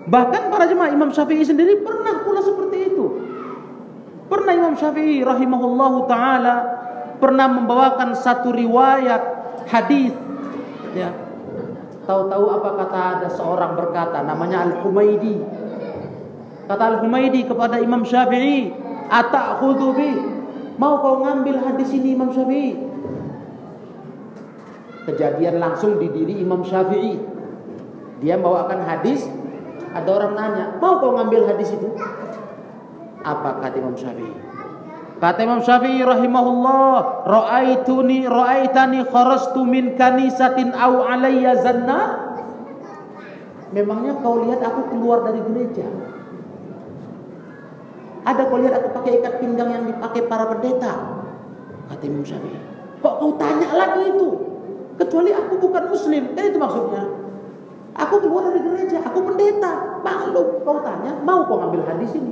Bahkan 0.08 0.42
para 0.50 0.64
jemaah 0.66 0.90
Imam 0.90 1.14
Syafi'i 1.14 1.46
sendiri 1.46 1.80
pernah 1.80 2.26
pula 2.26 2.42
seperti 2.42 2.92
itu. 2.92 3.06
Pernah 4.28 4.52
Imam 4.52 4.74
Syafi'i 4.76 5.22
rahimahullahu 5.22 6.10
taala 6.10 6.56
pernah 7.22 7.46
membawakan 7.48 8.12
satu 8.18 8.52
riwayat 8.52 9.22
hadis 9.70 10.12
ya. 10.92 11.14
Tahu-tahu 12.08 12.44
apa 12.48 12.70
kata 12.84 13.00
ada 13.20 13.28
seorang 13.28 13.76
berkata 13.76 14.24
namanya 14.24 14.64
Al-Humaidi. 14.64 15.44
Kata 16.64 16.96
Al-Humaidi 16.96 17.44
kepada 17.44 17.76
Imam 17.80 18.00
Syafi'i, 18.00 18.72
"Atakhudhu 19.12 19.92
bi?" 19.92 20.12
Mau 20.78 21.02
kau 21.04 21.20
ngambil 21.20 21.60
hadis 21.68 21.92
ini 21.92 22.16
Imam 22.16 22.32
Syafi'i? 22.32 22.87
Kejadian 25.08 25.56
langsung 25.56 25.96
di 25.96 26.12
diri 26.12 26.36
Imam 26.36 26.60
Syafi'i. 26.60 27.16
Dia 28.20 28.36
membawakan 28.36 28.84
hadis, 28.84 29.24
ada 29.96 30.04
orang 30.04 30.36
nanya, 30.36 30.64
mau 30.84 31.00
kau 31.00 31.16
ngambil 31.16 31.48
hadis 31.48 31.72
itu? 31.72 31.96
Apa 33.24 33.56
kata 33.64 33.80
Imam 33.80 33.96
Syafi'i? 33.96 34.36
Kata 35.16 35.40
Imam 35.48 35.64
Syafi'i 35.64 36.04
rahimahullah, 36.04 37.24
ra'aituni 37.24 38.28
ra'aitani 38.28 39.08
kharastu 39.08 39.64
min 39.64 39.96
kanisatin 39.96 40.76
au 40.76 41.00
alayya 41.00 41.56
zanna? 41.56 42.28
Memangnya 43.72 44.12
kau 44.20 44.44
lihat 44.44 44.60
aku 44.60 44.92
keluar 44.92 45.24
dari 45.24 45.40
gereja? 45.40 45.88
Ada 48.28 48.44
kau 48.44 48.60
lihat 48.60 48.76
aku 48.76 48.92
pakai 48.92 49.24
ikat 49.24 49.40
pinggang 49.40 49.72
yang 49.72 49.84
dipakai 49.88 50.28
para 50.28 50.52
pendeta? 50.52 51.24
Kata 51.88 52.02
Imam 52.04 52.28
Syafi'i. 52.28 52.60
Kok 53.00 53.14
kau 53.24 53.32
tanya 53.40 53.72
lagi 53.72 54.12
itu? 54.12 54.57
Kecuali 54.98 55.30
aku 55.30 55.54
bukan 55.62 55.84
muslim. 55.88 56.34
Kan 56.34 56.44
itu 56.50 56.58
maksudnya. 56.58 57.02
Aku 57.98 58.22
keluar 58.22 58.50
dari 58.50 58.62
gereja, 58.62 59.02
aku 59.02 59.18
pendeta. 59.26 60.02
Maklum, 60.06 60.62
kau 60.62 60.78
tanya, 60.86 61.18
mau 61.26 61.42
kau 61.50 61.58
ngambil 61.58 61.82
hadis 61.82 62.14
ini? 62.14 62.30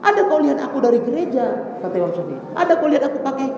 Ada 0.00 0.28
kau 0.28 0.40
lihat 0.40 0.60
aku 0.60 0.80
dari 0.80 1.00
gereja, 1.00 1.76
kata 1.80 1.94
Imam 1.96 2.12
Syafi'i. 2.12 2.40
Ada 2.56 2.72
kau 2.76 2.88
lihat 2.88 3.04
aku 3.08 3.24
pakai 3.24 3.48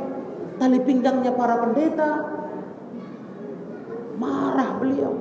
tali 0.62 0.78
pinggangnya 0.82 1.34
para 1.34 1.58
pendeta. 1.58 2.10
Marah 4.18 4.78
beliau. 4.78 5.14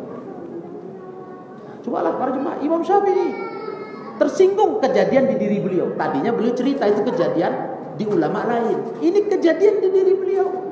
Cobalah 1.82 2.14
para 2.18 2.30
jemaah, 2.38 2.58
Imam 2.62 2.86
Syafi'i 2.86 3.30
tersinggung 4.22 4.78
kejadian 4.86 5.34
di 5.34 5.36
diri 5.42 5.58
beliau. 5.58 5.98
Tadinya 5.98 6.30
beliau 6.30 6.54
cerita 6.54 6.86
itu 6.86 7.02
kejadian 7.10 7.54
di 7.98 8.06
ulama 8.06 8.46
lain. 8.46 9.02
Ini 9.02 9.26
kejadian 9.26 9.82
di 9.82 9.90
diri 9.90 10.14
beliau. 10.14 10.71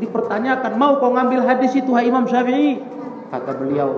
Dipertanyakan, 0.00 0.80
mau 0.80 0.96
kau 0.96 1.12
ngambil 1.12 1.44
hadis 1.44 1.76
itu 1.76 1.92
hai 1.92 2.08
Imam 2.08 2.24
Syafi'i? 2.24 2.80
Kata 3.28 3.52
beliau, 3.60 3.90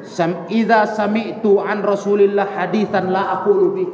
Sam 0.00 0.48
idza 0.48 0.88
sami'tu 0.88 1.60
an 1.60 1.84
Rasulillah 1.84 2.48
haditsan 2.48 3.12
la 3.12 3.40
aqulu 3.40 3.66
bi. 3.76 3.84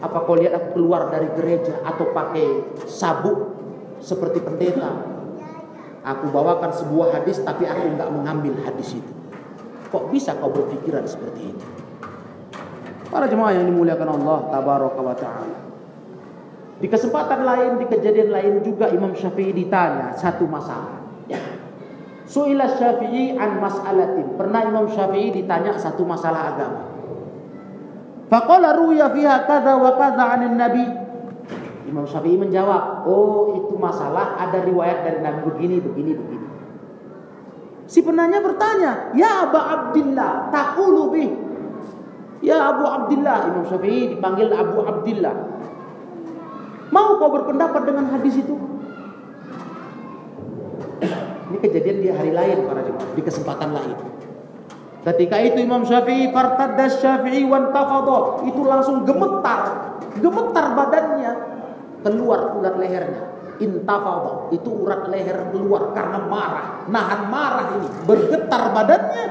Apa 0.00 0.24
kau 0.24 0.36
lihat 0.36 0.56
aku 0.56 0.80
keluar 0.80 1.12
dari 1.12 1.28
gereja 1.36 1.84
atau 1.84 2.08
pakai 2.12 2.76
sabuk 2.88 3.52
seperti 4.00 4.40
pendeta? 4.40 4.90
Aku 6.04 6.28
bawakan 6.32 6.72
sebuah 6.72 7.20
hadis 7.20 7.40
tapi 7.40 7.64
aku 7.64 7.96
enggak 7.96 8.08
mengambil 8.12 8.56
hadis 8.64 8.96
itu. 8.96 9.12
Kok 9.88 10.12
bisa 10.12 10.36
kau 10.36 10.52
berpikiran 10.52 11.04
seperti 11.04 11.52
itu? 11.52 11.66
Para 13.08 13.28
jemaah 13.28 13.54
yang 13.54 13.68
dimuliakan 13.68 14.20
Allah 14.20 14.38
tabaraka 14.52 15.00
wa 15.00 15.16
taala. 15.16 15.73
Di 16.82 16.86
kesempatan 16.90 17.46
lain, 17.46 17.70
di 17.78 17.86
kejadian 17.86 18.30
lain 18.34 18.54
juga 18.66 18.90
Imam 18.90 19.14
Syafi'i 19.14 19.54
ditanya 19.54 20.10
satu 20.18 20.44
masalah. 20.50 21.04
Su'ilah 22.24 22.72
Syafi'i 22.80 23.36
an 23.36 23.60
mas'alatin. 23.60 24.34
Pernah 24.34 24.60
Imam 24.64 24.88
Syafi'i 24.88 25.30
ditanya 25.30 25.76
satu 25.76 26.02
masalah 26.08 26.56
agama. 26.56 26.82
Faqala 28.32 28.74
ruya 28.74 29.12
fiha 29.12 29.44
kadza 29.44 29.76
wa 29.76 29.92
kadza 30.00 30.24
'anil 30.32 30.56
Nabi. 30.56 30.86
Imam 31.84 32.08
Syafi'i 32.08 32.40
menjawab, 32.40 33.04
"Oh, 33.04 33.54
itu 33.60 33.76
masalah 33.76 34.40
ada 34.40 34.64
riwayat 34.64 35.04
dari 35.04 35.20
Nabi 35.20 35.40
begini, 35.52 35.76
begini, 35.84 36.12
begini." 36.16 36.46
Si 37.84 38.00
penanya 38.00 38.40
bertanya, 38.40 39.12
"Ya 39.12 39.44
Abu 39.44 39.60
Abdullah, 39.60 40.48
taqulu 40.48 41.12
bih?" 41.12 41.30
Ya 42.40 42.72
Abu 42.72 42.88
Abdullah, 42.88 43.52
Imam 43.52 43.68
Syafi'i 43.68 44.16
dipanggil 44.16 44.48
Abu 44.50 44.80
Abdullah. 44.80 45.36
Mau 46.92 47.16
kau 47.16 47.30
berpendapat 47.32 47.82
dengan 47.88 48.10
hadis 48.12 48.40
itu? 48.40 48.54
Ini 51.54 51.58
kejadian 51.62 51.98
di 52.02 52.08
hari 52.10 52.32
lain 52.34 52.66
para 52.66 52.82
jemaah, 52.82 53.08
di 53.14 53.22
kesempatan 53.22 53.70
lain. 53.70 53.96
Ketika 55.04 55.36
itu 55.44 55.60
Imam 55.60 55.84
Syafi'i 55.84 56.32
fartadda 56.32 56.88
Syafi'i 56.88 57.44
wan 57.44 57.70
tafadha, 57.70 58.42
itu 58.48 58.64
langsung 58.64 59.04
gemetar, 59.04 59.60
gemetar 60.16 60.66
badannya, 60.72 61.32
keluar 62.00 62.56
urat 62.56 62.74
lehernya. 62.80 63.22
Intafadha, 63.60 64.50
itu 64.50 64.66
urat 64.66 65.06
leher 65.12 65.54
keluar 65.54 65.94
karena 65.94 66.18
marah, 66.26 66.88
nahan 66.90 67.30
marah 67.30 67.66
ini, 67.78 67.88
bergetar 68.02 68.74
badannya. 68.74 69.26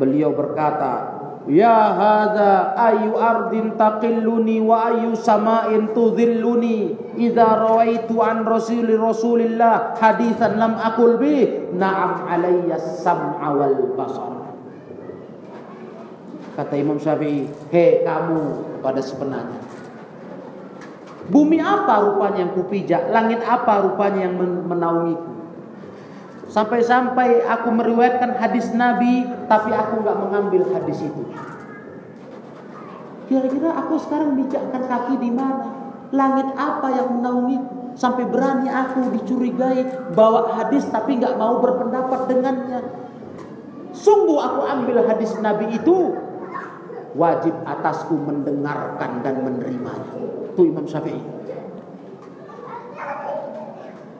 Beliau 0.00 0.32
berkata, 0.32 1.15
Ya 1.46 1.94
hadza 1.94 2.74
ayu 2.74 3.14
ardin 3.14 3.78
taqilluni 3.78 4.58
wa 4.58 4.90
ayu 4.90 5.14
sama'in 5.14 5.94
tudhilluni 5.94 6.98
idza 7.14 7.62
rawaitu 7.62 8.18
an 8.18 8.42
rasuli 8.42 8.98
rasulillah 8.98 9.94
hadithan 9.94 10.58
lam 10.58 10.74
aqul 10.74 11.22
bi 11.22 11.70
na'am 11.70 12.26
alayya 12.26 12.82
sam'a 12.82 13.54
wal 13.54 13.94
basar 13.94 14.34
Kata 16.58 16.72
Imam 16.72 16.96
Syafi'i, 16.96 17.46
"Hei 17.68 18.00
kamu 18.00 18.80
pada 18.80 18.98
sebenarnya 19.04 19.60
Bumi 21.26 21.58
apa 21.58 22.06
rupanya 22.06 22.46
yang 22.46 22.54
kupijak? 22.54 23.10
Langit 23.10 23.42
apa 23.42 23.82
rupanya 23.82 24.30
yang 24.30 24.38
menaungiku? 24.38 25.35
Sampai-sampai 26.56 27.44
aku 27.44 27.68
meriwayatkan 27.68 28.40
hadis 28.40 28.72
Nabi, 28.72 29.28
tapi 29.44 29.76
aku 29.76 30.00
nggak 30.00 30.16
mengambil 30.24 30.64
hadis 30.72 31.04
itu. 31.04 31.22
Kira-kira 33.28 33.76
aku 33.76 34.00
sekarang 34.00 34.40
bijakkan 34.40 34.88
kaki 34.88 35.20
di 35.20 35.36
mana? 35.36 35.68
Langit 36.16 36.48
apa 36.56 36.88
yang 36.96 37.20
menaungi 37.20 37.60
sampai 37.92 38.24
berani 38.24 38.72
aku 38.72 39.04
dicurigai 39.20 39.84
bawa 40.16 40.56
hadis 40.56 40.88
tapi 40.88 41.20
nggak 41.20 41.36
mau 41.36 41.60
berpendapat 41.60 42.24
dengannya? 42.24 42.80
Sungguh 43.92 44.40
aku 44.40 44.64
ambil 44.64 45.04
hadis 45.04 45.36
Nabi 45.44 45.76
itu 45.76 46.16
wajib 47.20 47.52
atasku 47.68 48.16
mendengarkan 48.16 49.20
dan 49.20 49.44
menerimanya. 49.44 50.08
Itu 50.56 50.72
Imam 50.72 50.88
Syafi'i. 50.88 51.20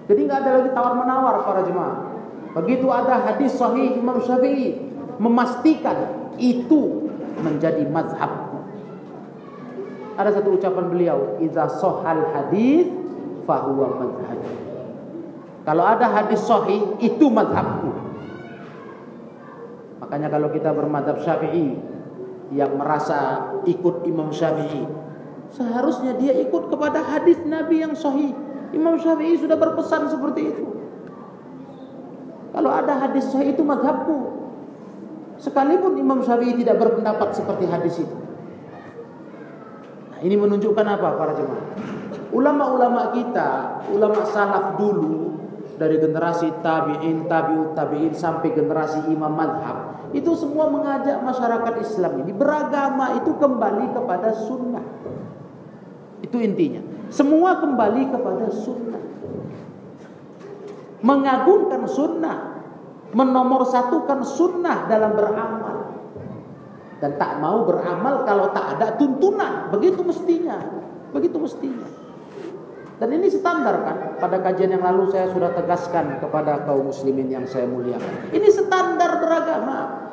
Jadi 0.04 0.20
nggak 0.20 0.38
ada 0.44 0.50
lagi 0.60 0.70
tawar 0.76 0.92
menawar 1.00 1.40
para 1.40 1.64
jemaah. 1.64 2.15
Begitu 2.56 2.88
ada 2.88 3.20
hadis 3.20 3.52
sahih 3.52 4.00
Imam 4.00 4.16
Syafi'i 4.16 4.80
memastikan 5.20 6.32
itu 6.40 7.12
menjadi 7.44 7.84
mazhab. 7.92 8.32
Ada 10.16 10.40
satu 10.40 10.56
ucapan 10.56 10.84
beliau, 10.88 11.18
"Idza 11.36 11.68
sahal 11.76 12.32
hadis 12.32 12.88
fahuwa 13.44 14.00
mazhab." 14.00 14.40
Kalau 15.68 15.84
ada 15.84 16.08
hadis 16.08 16.40
sahih 16.48 16.96
itu 16.96 17.28
mazhabku. 17.28 17.92
Makanya 20.00 20.32
kalau 20.32 20.48
kita 20.48 20.72
bermadhab 20.72 21.20
Syafi'i 21.20 21.76
yang 22.56 22.72
merasa 22.80 23.52
ikut 23.68 24.08
Imam 24.08 24.32
Syafi'i, 24.32 24.88
seharusnya 25.52 26.16
dia 26.16 26.32
ikut 26.40 26.72
kepada 26.72 27.04
hadis 27.04 27.36
Nabi 27.44 27.84
yang 27.84 27.92
sahih. 27.92 28.32
Imam 28.72 28.96
Syafi'i 28.96 29.36
sudah 29.36 29.60
berpesan 29.60 30.08
seperti 30.08 30.56
itu. 30.56 30.75
Kalau 32.56 32.72
ada 32.72 32.96
hadis 32.96 33.28
sahih 33.28 33.52
itu 33.52 33.60
madhabku. 33.60 34.48
Sekalipun 35.36 36.00
Imam 36.00 36.24
Syafi'i 36.24 36.56
tidak 36.56 36.80
berpendapat 36.80 37.36
seperti 37.36 37.68
hadis 37.68 38.00
itu. 38.00 38.16
Nah, 40.08 40.18
ini 40.24 40.32
menunjukkan 40.40 40.86
apa 40.88 41.20
para 41.20 41.36
jemaah? 41.36 41.76
Ulama-ulama 42.32 43.12
kita, 43.12 43.84
ulama 43.92 44.24
salaf 44.24 44.80
dulu 44.80 45.36
dari 45.76 46.00
generasi 46.00 46.48
tabi'in, 46.64 47.28
tabi'ut 47.28 47.76
tabi'in 47.76 48.16
sampai 48.16 48.56
generasi 48.56 49.04
imam 49.12 49.36
madhab 49.36 49.96
itu 50.16 50.32
semua 50.32 50.72
mengajak 50.72 51.20
masyarakat 51.20 51.74
Islam 51.84 52.24
ini 52.24 52.32
beragama 52.32 53.20
itu 53.20 53.36
kembali 53.36 53.92
kepada 53.92 54.32
sunnah. 54.32 54.84
Itu 56.24 56.40
intinya. 56.40 56.80
Semua 57.12 57.60
kembali 57.60 58.08
kepada 58.08 58.48
sunnah 58.48 59.02
mengagungkan 61.04 61.84
sunnah, 61.84 62.62
menomor 63.12 63.68
satukan 63.68 64.24
sunnah 64.24 64.88
dalam 64.88 65.12
beramal. 65.16 65.76
Dan 66.96 67.20
tak 67.20 67.44
mau 67.44 67.68
beramal 67.68 68.24
kalau 68.24 68.48
tak 68.56 68.80
ada 68.80 68.96
tuntunan. 68.96 69.68
Begitu 69.68 70.00
mestinya. 70.00 70.56
Begitu 71.12 71.36
mestinya. 71.36 71.84
Dan 72.96 73.12
ini 73.12 73.28
standar 73.28 73.84
kan. 73.84 73.96
Pada 74.16 74.40
kajian 74.40 74.72
yang 74.72 74.80
lalu 74.80 75.12
saya 75.12 75.28
sudah 75.28 75.52
tegaskan 75.52 76.16
kepada 76.16 76.64
kaum 76.64 76.88
muslimin 76.88 77.28
yang 77.28 77.44
saya 77.44 77.68
muliakan. 77.68 78.32
Ini 78.32 78.48
standar 78.48 79.20
beragama. 79.20 80.08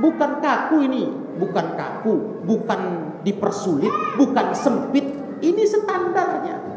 Bukan 0.00 0.30
kaku 0.40 0.76
ini. 0.88 1.04
Bukan 1.36 1.66
kaku. 1.76 2.14
Bukan 2.48 2.80
dipersulit. 3.20 3.92
Bukan 4.16 4.56
sempit. 4.56 5.04
Ini 5.44 5.62
standarnya. 5.68 6.71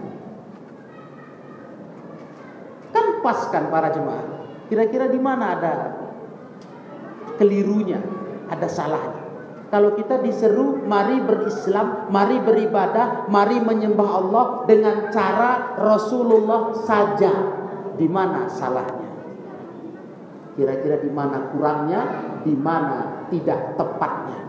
Kan 3.26 3.34
pas 3.34 3.50
kan 3.50 3.74
para 3.74 3.90
jemaah. 3.90 4.22
Kira-kira 4.70 5.10
di 5.10 5.18
mana 5.18 5.58
ada 5.58 5.74
kelirunya, 7.42 7.98
ada 8.54 8.70
salahnya. 8.70 9.26
Kalau 9.74 9.98
kita 9.98 10.22
diseru 10.22 10.86
mari 10.86 11.26
berislam, 11.26 12.06
mari 12.14 12.38
beribadah, 12.38 13.26
mari 13.26 13.58
menyembah 13.58 14.10
Allah 14.22 14.46
dengan 14.70 15.10
cara 15.10 15.74
Rasulullah 15.74 16.78
saja. 16.86 17.34
Di 17.98 18.06
mana 18.06 18.46
salahnya? 18.46 19.10
Kira-kira 20.54 21.02
di 21.02 21.10
mana 21.10 21.50
kurangnya, 21.50 22.02
di 22.46 22.54
mana 22.54 23.26
tidak 23.34 23.74
tepatnya. 23.74 24.40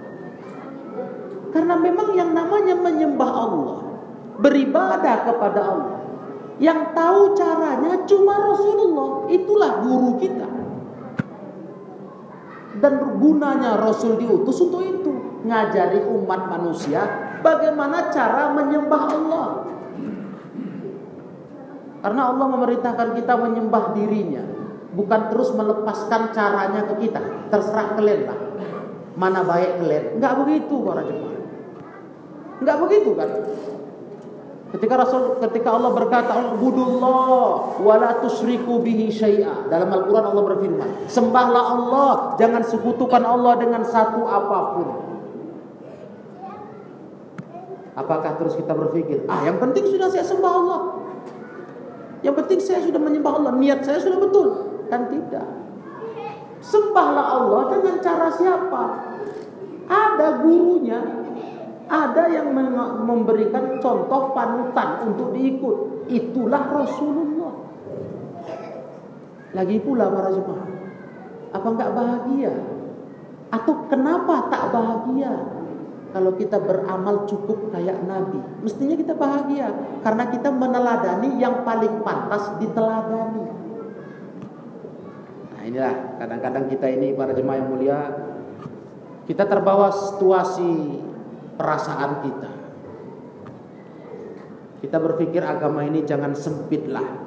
Karena 1.48 1.80
memang 1.80 2.12
yang 2.12 2.36
namanya 2.36 2.76
menyembah 2.76 3.30
Allah, 3.32 3.78
beribadah 4.36 5.16
kepada 5.24 5.62
Allah 5.64 5.95
yang 6.56 6.96
tahu 6.96 7.36
caranya 7.36 8.04
cuma 8.08 8.34
Rasulullah. 8.40 9.28
Itulah 9.28 9.72
guru 9.84 10.10
kita. 10.16 10.48
Dan 12.76 13.20
gunanya 13.20 13.80
Rasul 13.80 14.20
diutus 14.20 14.60
untuk 14.60 14.84
itu. 14.84 15.12
Ngajari 15.46 16.02
umat 16.10 16.50
manusia 16.50 17.06
bagaimana 17.44 18.08
cara 18.08 18.52
menyembah 18.56 19.02
Allah. 19.14 19.48
Karena 22.00 22.22
Allah 22.32 22.46
memerintahkan 22.50 23.08
kita 23.16 23.34
menyembah 23.36 23.92
dirinya. 23.96 24.44
Bukan 24.96 25.20
terus 25.28 25.52
melepaskan 25.52 26.32
caranya 26.32 26.88
ke 26.88 27.04
kita. 27.04 27.20
Terserah 27.52 27.96
kalian 28.00 28.20
lah. 28.24 28.38
Mana 29.16 29.44
baik 29.44 29.80
kalian. 29.80 30.04
Enggak 30.20 30.34
begitu 30.40 30.74
para 30.84 31.04
jemaah. 31.04 31.40
Enggak 32.64 32.76
begitu 32.80 33.10
kan? 33.12 33.28
Ketika 34.66 34.98
Rasul 34.98 35.38
ketika 35.38 35.78
Allah 35.78 35.94
berkata, 35.94 36.58
"Ubudullah 36.58 37.78
wa 37.78 37.94
la 38.02 38.18
tusyriku 38.18 38.82
bihi 38.82 39.06
syai'a." 39.14 39.70
Dalam 39.70 39.94
Al-Qur'an 39.94 40.26
Allah 40.34 40.42
berfirman, 40.42 41.06
"Sembahlah 41.06 41.64
Allah, 41.70 42.12
jangan 42.34 42.66
sekutukan 42.66 43.22
Allah 43.22 43.54
dengan 43.62 43.86
satu 43.86 44.26
apa 44.26 44.58
pun." 44.74 44.88
Apakah 47.96 48.36
terus 48.42 48.58
kita 48.58 48.74
berpikir, 48.74 49.24
"Ah, 49.30 49.46
yang 49.46 49.62
penting 49.62 49.86
sudah 49.86 50.10
saya 50.10 50.26
sembah 50.26 50.52
Allah." 50.52 50.80
Yang 52.26 52.34
penting 52.42 52.60
saya 52.60 52.80
sudah 52.82 52.98
menyembah 52.98 53.32
Allah, 53.38 53.52
niat 53.54 53.86
saya 53.86 54.02
sudah 54.02 54.18
betul. 54.18 54.48
Kan 54.90 55.06
tidak. 55.06 55.46
Sembahlah 56.58 57.26
Allah 57.38 57.62
dengan 57.70 58.02
cara 58.02 58.28
siapa? 58.34 58.82
Ada 59.86 60.42
gurunya, 60.42 61.25
ada 61.86 62.26
yang 62.26 62.50
memberikan 63.06 63.78
contoh 63.78 64.34
panutan 64.34 65.06
untuk 65.06 65.30
diikut. 65.30 66.06
Itulah 66.10 66.66
Rasulullah. 66.70 67.54
Lagi 69.54 69.78
pula 69.80 70.10
para 70.10 70.30
jemaah, 70.34 70.68
apa 71.54 71.66
enggak 71.70 71.90
bahagia? 71.94 72.52
Atau 73.54 73.86
kenapa 73.86 74.50
tak 74.50 74.74
bahagia? 74.74 75.32
Kalau 76.10 76.32
kita 76.34 76.56
beramal 76.60 77.28
cukup 77.28 77.72
kayak 77.72 78.04
Nabi, 78.08 78.40
mestinya 78.64 78.96
kita 78.96 79.12
bahagia 79.12 79.68
karena 80.00 80.24
kita 80.32 80.48
meneladani 80.48 81.36
yang 81.36 81.60
paling 81.60 82.00
pantas 82.00 82.56
diteladani. 82.56 83.44
Nah 85.52 85.62
inilah 85.66 86.16
kadang-kadang 86.16 86.72
kita 86.72 86.86
ini 86.88 87.12
para 87.12 87.36
jemaah 87.36 87.58
yang 87.60 87.68
mulia, 87.68 88.00
kita 89.28 89.44
terbawa 89.44 89.92
situasi 89.92 91.04
perasaan 91.56 92.12
kita. 92.22 92.50
Kita 94.84 94.96
berpikir 95.00 95.40
agama 95.40 95.82
ini 95.82 96.04
jangan 96.04 96.36
sempitlah. 96.36 97.26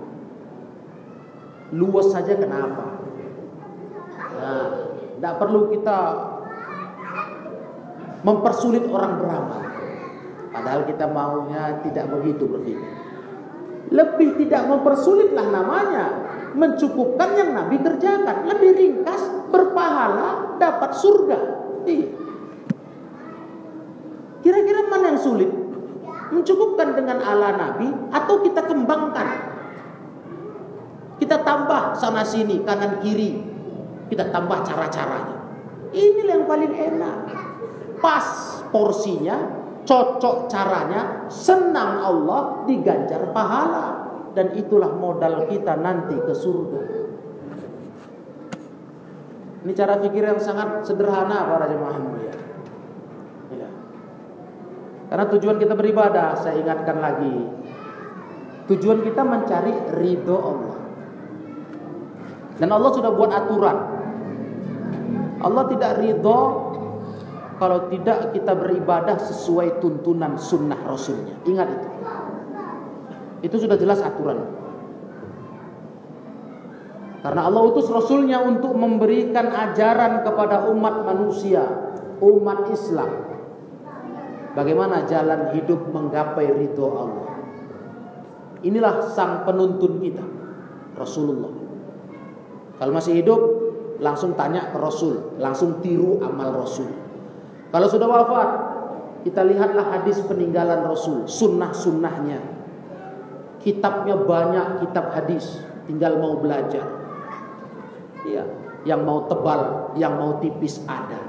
Luas 1.73 2.13
saja 2.13 2.37
kenapa? 2.37 3.03
Nah, 4.39 4.65
tidak 5.17 5.33
perlu 5.35 5.73
kita 5.73 5.99
mempersulit 8.23 8.85
orang 8.87 9.13
beramal. 9.19 9.63
Padahal 10.49 10.81
kita 10.85 11.05
maunya 11.09 11.81
tidak 11.85 12.09
begitu 12.09 12.45
berpikir. 12.45 12.89
Lebih 13.89 14.29
tidak 14.45 14.69
mempersulitlah 14.69 15.47
namanya. 15.49 16.05
Mencukupkan 16.53 17.29
yang 17.37 17.53
Nabi 17.57 17.81
kerjakan. 17.81 18.45
Lebih 18.49 18.71
ringkas, 18.77 19.49
berpahala, 19.49 20.57
dapat 20.61 20.91
surga. 20.93 21.39
Iya. 21.85 22.18
Kira-kira 24.49 24.81
mana 24.89 25.13
yang 25.13 25.21
sulit? 25.21 25.45
Mencukupkan 26.33 26.97
dengan 26.97 27.21
ala 27.21 27.53
Nabi 27.53 27.85
atau 28.09 28.41
kita 28.41 28.65
kembangkan? 28.65 29.29
Kita 31.21 31.45
tambah 31.45 31.93
sana 31.93 32.25
sini, 32.25 32.65
kanan 32.65 32.97
kiri. 32.97 33.45
Kita 34.09 34.33
tambah 34.33 34.65
cara-caranya. 34.65 35.37
Inilah 35.93 36.33
yang 36.33 36.49
paling 36.49 36.73
enak. 36.73 37.17
Pas 38.01 38.25
porsinya, 38.73 39.37
cocok 39.85 40.49
caranya, 40.49 41.29
senang 41.29 42.01
Allah 42.01 42.65
diganjar 42.65 43.29
pahala. 43.29 44.09
Dan 44.33 44.57
itulah 44.57 44.89
modal 44.97 45.45
kita 45.45 45.77
nanti 45.77 46.17
ke 46.17 46.33
surga. 46.33 46.81
Ini 49.61 49.71
cara 49.77 50.01
pikir 50.01 50.25
yang 50.25 50.41
sangat 50.41 50.81
sederhana 50.89 51.45
para 51.45 51.69
jemaah 51.69 52.01
mulia. 52.01 52.38
Karena 55.09 55.25
tujuan 55.25 55.57
kita 55.57 55.73
beribadah, 55.73 56.37
saya 56.37 56.61
ingatkan 56.61 57.01
lagi. 57.01 57.33
Tujuan 58.69 59.01
kita 59.01 59.25
mencari 59.25 59.73
ridho 59.97 60.37
Allah. 60.37 60.77
Dan 62.61 62.69
Allah 62.69 62.91
sudah 62.93 63.11
buat 63.17 63.33
aturan. 63.33 63.77
Allah 65.41 65.63
tidak 65.73 65.97
ridho 65.97 66.39
kalau 67.57 67.89
tidak 67.89 68.37
kita 68.37 68.53
beribadah 68.53 69.17
sesuai 69.17 69.81
tuntunan 69.81 70.37
sunnah 70.37 70.77
Rasulnya. 70.85 71.41
Ingat 71.49 71.67
itu. 71.73 71.89
Itu 73.49 73.55
sudah 73.65 73.81
jelas 73.81 74.05
aturan. 74.05 74.45
Karena 77.25 77.49
Allah 77.49 77.65
utus 77.65 77.89
Rasulnya 77.89 78.45
untuk 78.45 78.77
memberikan 78.77 79.49
ajaran 79.49 80.21
kepada 80.21 80.69
umat 80.69 81.03
manusia, 81.03 81.65
umat 82.21 82.69
Islam 82.69 83.28
Bagaimana 84.57 85.05
jalan 85.05 85.53
hidup 85.53 85.93
menggapai 85.93 86.49
ridho 86.57 86.87
Allah. 86.89 87.29
Inilah 88.65 89.07
sang 89.13 89.47
penuntun 89.47 90.03
kita, 90.03 90.25
Rasulullah. 90.97 91.53
Kalau 92.75 92.91
masih 92.91 93.23
hidup, 93.23 93.39
langsung 94.03 94.35
tanya 94.35 94.71
ke 94.71 94.77
Rasul, 94.79 95.37
langsung 95.39 95.79
tiru 95.79 96.19
amal 96.19 96.65
Rasul. 96.65 96.91
Kalau 97.69 97.87
sudah 97.87 98.07
wafat, 98.09 98.49
kita 99.23 99.45
lihatlah 99.45 99.85
hadis 99.99 100.19
peninggalan 100.25 100.83
Rasul, 100.87 101.29
sunnah-sunnahnya. 101.29 102.39
Kitabnya 103.59 104.15
banyak, 104.15 104.87
kitab 104.87 105.11
hadis, 105.11 105.61
tinggal 105.85 106.17
mau 106.17 106.39
belajar. 106.39 106.83
Iya, 108.23 108.43
yang 108.87 109.03
mau 109.03 109.27
tebal, 109.27 109.93
yang 109.99 110.15
mau 110.15 110.39
tipis 110.39 110.83
ada. 110.87 111.28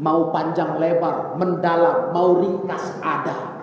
Mau 0.00 0.32
panjang 0.32 0.80
lebar, 0.80 1.36
mendalam, 1.36 2.16
mau 2.16 2.40
ringkas 2.40 2.96
ada. 3.04 3.60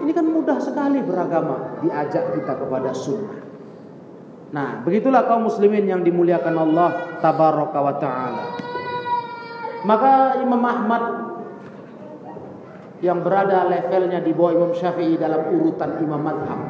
Ini 0.00 0.10
kan 0.10 0.26
mudah 0.26 0.58
sekali 0.58 1.04
beragama, 1.04 1.78
diajak 1.84 2.32
kita 2.34 2.56
kepada 2.56 2.90
sunnah. 2.96 3.38
Nah, 4.52 4.84
begitulah 4.84 5.24
kaum 5.24 5.48
muslimin 5.48 5.88
yang 5.88 6.04
dimuliakan 6.04 6.56
Allah 6.58 6.90
tabaraka 7.24 7.78
wa 7.80 7.94
taala. 7.96 8.44
Maka 9.82 10.38
Imam 10.44 10.62
Ahmad 10.62 11.04
yang 13.02 13.24
berada 13.24 13.66
levelnya 13.66 14.22
di 14.22 14.30
bawah 14.30 14.52
Imam 14.54 14.72
Syafi'i 14.72 15.18
dalam 15.18 15.50
urutan 15.50 15.98
Imam 15.98 16.22
Madhab 16.22 16.60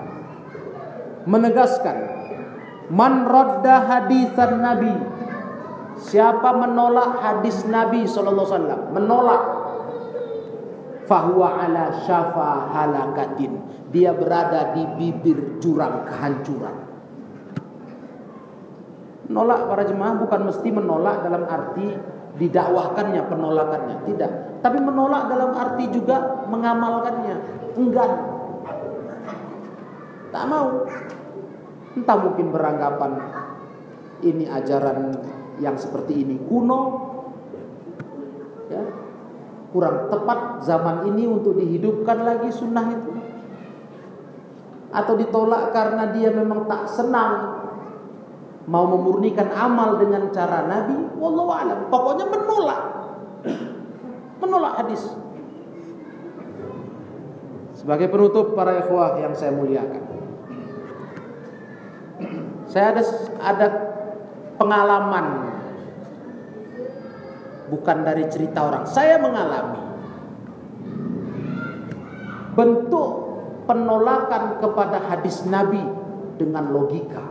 menegaskan 1.29 1.97
man 2.89 3.29
radda 3.29 3.85
hadisan 3.85 4.59
Nabi 4.65 4.93
Siapa 5.99 6.57
menolak 6.57 7.21
hadis 7.21 7.69
Nabi 7.69 8.09
sallallahu 8.09 8.49
alaihi 8.49 8.57
wasallam, 8.57 8.81
menolak 8.97 9.43
fahuwa 11.05 11.49
ala 11.61 11.93
syafa 12.05 12.73
halakatin. 12.73 13.61
Dia 13.93 14.17
berada 14.17 14.73
di 14.73 14.89
bibir 14.97 15.61
jurang 15.61 16.09
kehancuran. 16.09 16.77
Menolak 19.29 19.69
para 19.69 19.85
jemaah 19.85 20.17
bukan 20.17 20.41
mesti 20.49 20.69
menolak 20.73 21.21
dalam 21.25 21.45
arti 21.45 21.93
didakwahkannya 22.41 23.23
penolakannya, 23.29 23.97
tidak. 24.09 24.31
Tapi 24.65 24.79
menolak 24.81 25.29
dalam 25.29 25.53
arti 25.53 25.85
juga 25.93 26.45
mengamalkannya, 26.49 27.37
enggan. 27.77 28.13
Tak 30.33 30.45
mau. 30.49 30.89
Entah 31.93 32.17
mungkin 32.17 32.49
beranggapan 32.49 33.21
ini 34.25 34.49
ajaran 34.49 35.13
yang 35.63 35.79
seperti 35.79 36.27
ini 36.27 36.37
kuno, 36.51 36.81
ya, 38.67 38.83
kurang 39.71 40.11
tepat 40.11 40.67
zaman 40.67 41.15
ini 41.15 41.31
untuk 41.31 41.55
dihidupkan 41.55 42.27
lagi 42.27 42.51
sunnah 42.51 42.87
itu, 42.91 43.13
atau 44.91 45.15
ditolak 45.15 45.71
karena 45.71 46.11
dia 46.11 46.35
memang 46.35 46.67
tak 46.67 46.91
senang 46.91 47.63
mau 48.67 48.87
memurnikan 48.87 49.51
amal 49.55 49.99
dengan 49.99 50.31
cara 50.31 50.67
Nabi, 50.67 51.19
wallahu 51.19 51.51
alam. 51.51 51.79
Pokoknya 51.91 52.27
menolak, 52.31 52.83
menolak 54.39 54.73
hadis. 54.83 55.03
Sebagai 57.75 58.07
penutup 58.15 58.55
para 58.55 58.79
ikhwah 58.79 59.19
yang 59.19 59.35
saya 59.35 59.51
muliakan. 59.51 60.03
Saya 62.71 62.95
ada 62.95 63.03
ada 63.43 63.69
pengalaman 64.55 65.52
bukan 67.73 68.05
dari 68.05 68.29
cerita 68.29 68.69
orang. 68.69 68.85
Saya 68.85 69.17
mengalami 69.17 69.81
bentuk 72.53 73.09
penolakan 73.65 74.61
kepada 74.61 75.01
hadis 75.09 75.49
Nabi 75.49 75.81
dengan 76.37 76.69
logika. 76.69 77.25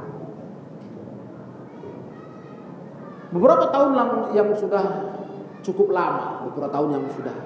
Beberapa 3.31 3.69
tahun 3.69 3.95
yang 4.33 4.49
sudah 4.57 5.13
cukup 5.61 5.93
lama, 5.93 6.49
beberapa 6.49 6.73
tahun 6.73 6.89
yang 6.99 7.05
sudah 7.13 7.37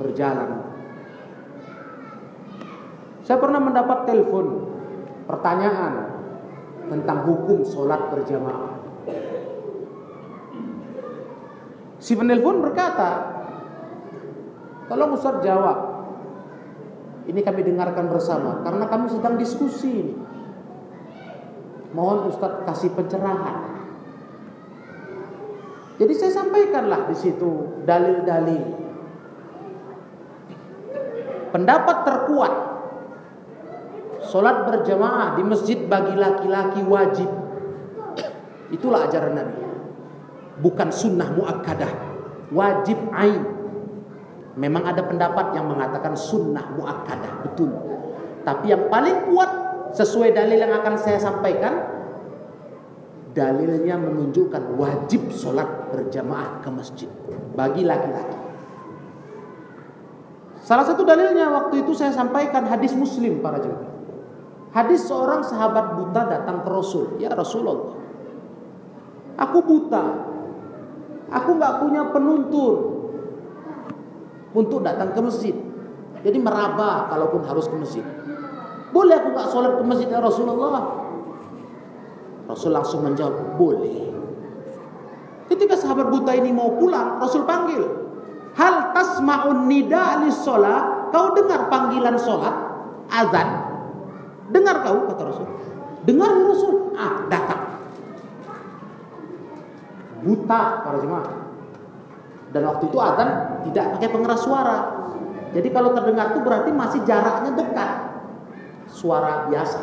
berjalan. 0.00 0.50
Saya 3.22 3.36
pernah 3.38 3.60
mendapat 3.62 4.08
telepon 4.08 4.46
pertanyaan 5.28 5.94
tentang 6.86 7.18
hukum 7.26 7.62
sholat 7.66 8.10
berjamaah. 8.10 8.75
Si 12.06 12.14
penelpon 12.14 12.62
berkata, 12.62 13.34
Tolong 14.86 15.18
Ustaz 15.18 15.42
jawab. 15.42 15.98
Ini 17.26 17.42
kami 17.42 17.66
dengarkan 17.66 18.06
bersama 18.06 18.62
karena 18.62 18.86
kami 18.86 19.10
sedang 19.10 19.34
diskusi 19.34 20.14
Mohon 21.90 22.30
Ustaz 22.30 22.62
kasih 22.62 22.94
pencerahan. 22.94 23.74
Jadi 25.98 26.12
saya 26.14 26.32
sampaikanlah 26.38 27.10
di 27.10 27.16
situ 27.18 27.82
dalil-dalil. 27.82 28.64
Pendapat 31.50 31.96
terkuat 32.06 32.54
Sholat 34.22 34.70
berjamaah 34.70 35.40
di 35.40 35.42
masjid 35.46 35.78
bagi 35.88 36.12
laki-laki 36.18 36.84
wajib 36.84 37.30
Itulah 38.74 39.08
ajaran 39.08 39.38
Nabi 39.40 39.65
Bukan 40.60 40.88
sunnah 40.88 41.32
muakkadah 41.36 41.92
Wajib 42.52 42.98
ain 43.12 43.42
Memang 44.56 44.88
ada 44.88 45.04
pendapat 45.04 45.52
yang 45.52 45.68
mengatakan 45.68 46.16
sunnah 46.16 46.72
muakkadah 46.76 47.44
Betul 47.44 47.72
Tapi 48.44 48.72
yang 48.72 48.88
paling 48.88 49.28
kuat 49.28 49.50
Sesuai 49.96 50.32
dalil 50.36 50.60
yang 50.60 50.72
akan 50.76 50.94
saya 51.00 51.16
sampaikan 51.16 51.96
dalilnya 53.36 54.00
menunjukkan 54.00 54.80
wajib 54.80 55.28
sholat 55.28 55.92
berjamaah 55.92 56.64
ke 56.64 56.68
masjid 56.72 57.10
bagi 57.52 57.84
laki-laki. 57.84 58.40
Salah 60.64 60.88
satu 60.88 61.04
dalilnya 61.04 61.52
waktu 61.52 61.84
itu 61.84 61.92
saya 61.92 62.10
sampaikan 62.16 62.64
hadis 62.64 62.96
Muslim 62.96 63.44
para 63.44 63.60
jemaah. 63.60 63.92
Hadis 64.72 65.04
seorang 65.04 65.44
sahabat 65.44 65.94
buta 66.00 66.26
datang 66.26 66.64
ke 66.64 66.68
Rasul, 66.72 67.20
ya 67.20 67.30
Rasulullah. 67.32 67.96
Aku 69.36 69.62
buta, 69.62 70.04
aku 71.30 71.50
nggak 71.58 71.74
punya 71.82 72.02
penuntun 72.14 72.74
untuk 74.56 74.80
datang 74.80 75.12
ke 75.12 75.20
masjid. 75.20 75.54
Jadi 76.24 76.38
meraba 76.40 77.06
kalaupun 77.12 77.44
harus 77.44 77.68
ke 77.68 77.76
masjid. 77.76 78.04
Boleh 78.90 79.20
aku 79.20 79.28
nggak 79.34 79.48
sholat 79.52 79.72
ke 79.76 79.82
masjid 79.84 80.08
ya 80.08 80.18
Rasulullah? 80.22 81.06
Rasul 82.46 82.70
langsung 82.72 83.02
menjawab, 83.02 83.58
boleh. 83.58 84.06
Ketika 85.50 85.74
sahabat 85.74 86.10
buta 86.14 86.30
ini 86.34 86.54
mau 86.54 86.78
pulang, 86.78 87.18
Rasul 87.18 87.42
panggil. 87.42 87.82
Hal 88.54 88.94
tasma'un 88.94 89.66
nida 89.66 90.22
sholat, 90.30 91.10
kau 91.10 91.34
dengar 91.34 91.66
panggilan 91.66 92.16
sholat, 92.16 92.54
azan. 93.10 93.48
Dengar 94.54 94.86
kau, 94.86 95.10
kata 95.10 95.22
Rasul. 95.26 95.46
Dengar 96.06 96.30
ya 96.38 96.44
Rasul, 96.46 96.74
ah 96.94 97.26
datang. 97.26 97.65
Buta 100.24 100.86
para 100.86 100.98
jemaah. 101.02 101.32
Dan 102.54 102.62
waktu 102.64 102.84
itu 102.88 102.98
azan 103.00 103.30
tidak 103.68 103.84
pakai 103.98 104.08
pengeras 104.08 104.40
suara. 104.40 104.78
Jadi 105.52 105.68
kalau 105.72 105.92
terdengar 105.92 106.32
itu 106.32 106.40
berarti 106.40 106.70
masih 106.72 107.00
jaraknya 107.04 107.52
dekat. 107.52 107.90
Suara 108.86 109.50
biasa. 109.50 109.82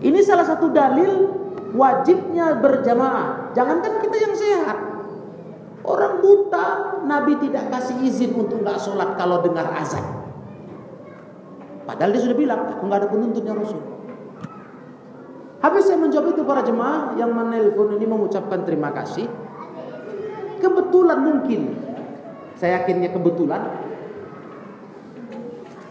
Ini 0.00 0.20
salah 0.24 0.46
satu 0.46 0.72
dalil 0.72 1.28
wajibnya 1.74 2.56
berjamaah. 2.60 3.52
Jangankan 3.52 4.00
kita 4.04 4.16
yang 4.16 4.34
sehat. 4.36 4.78
Orang 5.80 6.20
buta, 6.20 7.00
Nabi 7.08 7.40
tidak 7.40 7.72
kasih 7.72 8.04
izin 8.04 8.36
untuk 8.36 8.60
nggak 8.60 8.78
sholat 8.78 9.16
kalau 9.16 9.40
dengar 9.40 9.64
azan. 9.74 10.04
Padahal 11.88 12.12
dia 12.14 12.22
sudah 12.22 12.36
bilang, 12.36 12.68
aku 12.68 12.84
nggak 12.84 13.00
ada 13.00 13.08
penuntutnya 13.10 13.56
Rasul. 13.56 13.80
Habis 15.60 15.92
saya 15.92 16.00
menjawab 16.00 16.32
itu 16.32 16.42
para 16.44 16.64
jemaah 16.64 17.16
yang 17.20 17.36
menelpon 17.36 17.92
ini 18.00 18.08
mengucapkan 18.08 18.64
terima 18.64 18.96
kasih. 18.96 19.28
Kebetulan 20.60 21.20
mungkin, 21.20 21.76
saya 22.56 22.80
yakinnya 22.80 23.12
kebetulan, 23.12 23.60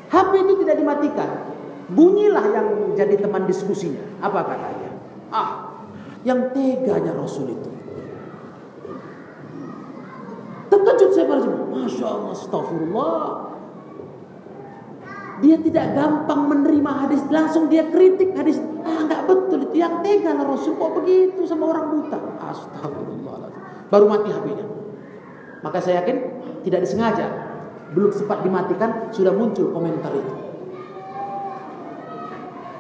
HP 0.09 0.31
itu 0.41 0.53
tidak 0.65 0.75
dimatikan. 0.81 1.29
Bunyilah 1.89 2.45
yang 2.53 2.67
jadi 2.93 3.17
teman 3.17 3.49
diskusinya. 3.49 4.01
Apa 4.21 4.45
katanya? 4.45 4.89
Ah, 5.33 5.49
yang 6.25 6.53
teganya 6.53 7.13
Rasul 7.17 7.53
itu. 7.53 7.69
Terkejut 10.69 11.09
saya 11.17 11.25
pada 11.25 11.49
Masya 11.49 12.05
Allah, 12.05 12.31
astagfirullah. 12.37 13.25
Dia 15.39 15.55
tidak 15.65 15.97
gampang 15.97 16.41
menerima 16.51 16.91
hadis, 17.05 17.21
langsung 17.33 17.71
dia 17.73 17.89
kritik 17.89 18.37
hadis. 18.37 18.61
Ah, 18.85 19.07
nggak 19.09 19.21
betul 19.25 19.58
itu. 19.58 19.58
Yang 19.73 19.93
tega 20.01 20.31
lah 20.33 20.45
Rasul 20.49 20.73
kok 20.77 20.91
begitu 21.01 21.41
sama 21.45 21.69
orang 21.69 21.85
buta. 21.93 22.17
Astagfirullah. 22.41 23.53
Baru 23.89 24.05
mati 24.05 24.29
HP-nya. 24.29 24.65
Maka 25.65 25.77
saya 25.83 26.01
yakin 26.05 26.17
tidak 26.63 26.85
disengaja. 26.85 27.27
Belum 27.89 28.13
sempat 28.13 28.45
dimatikan, 28.45 29.09
sudah 29.09 29.33
muncul 29.33 29.73
komentar 29.73 30.13
itu. 30.13 30.33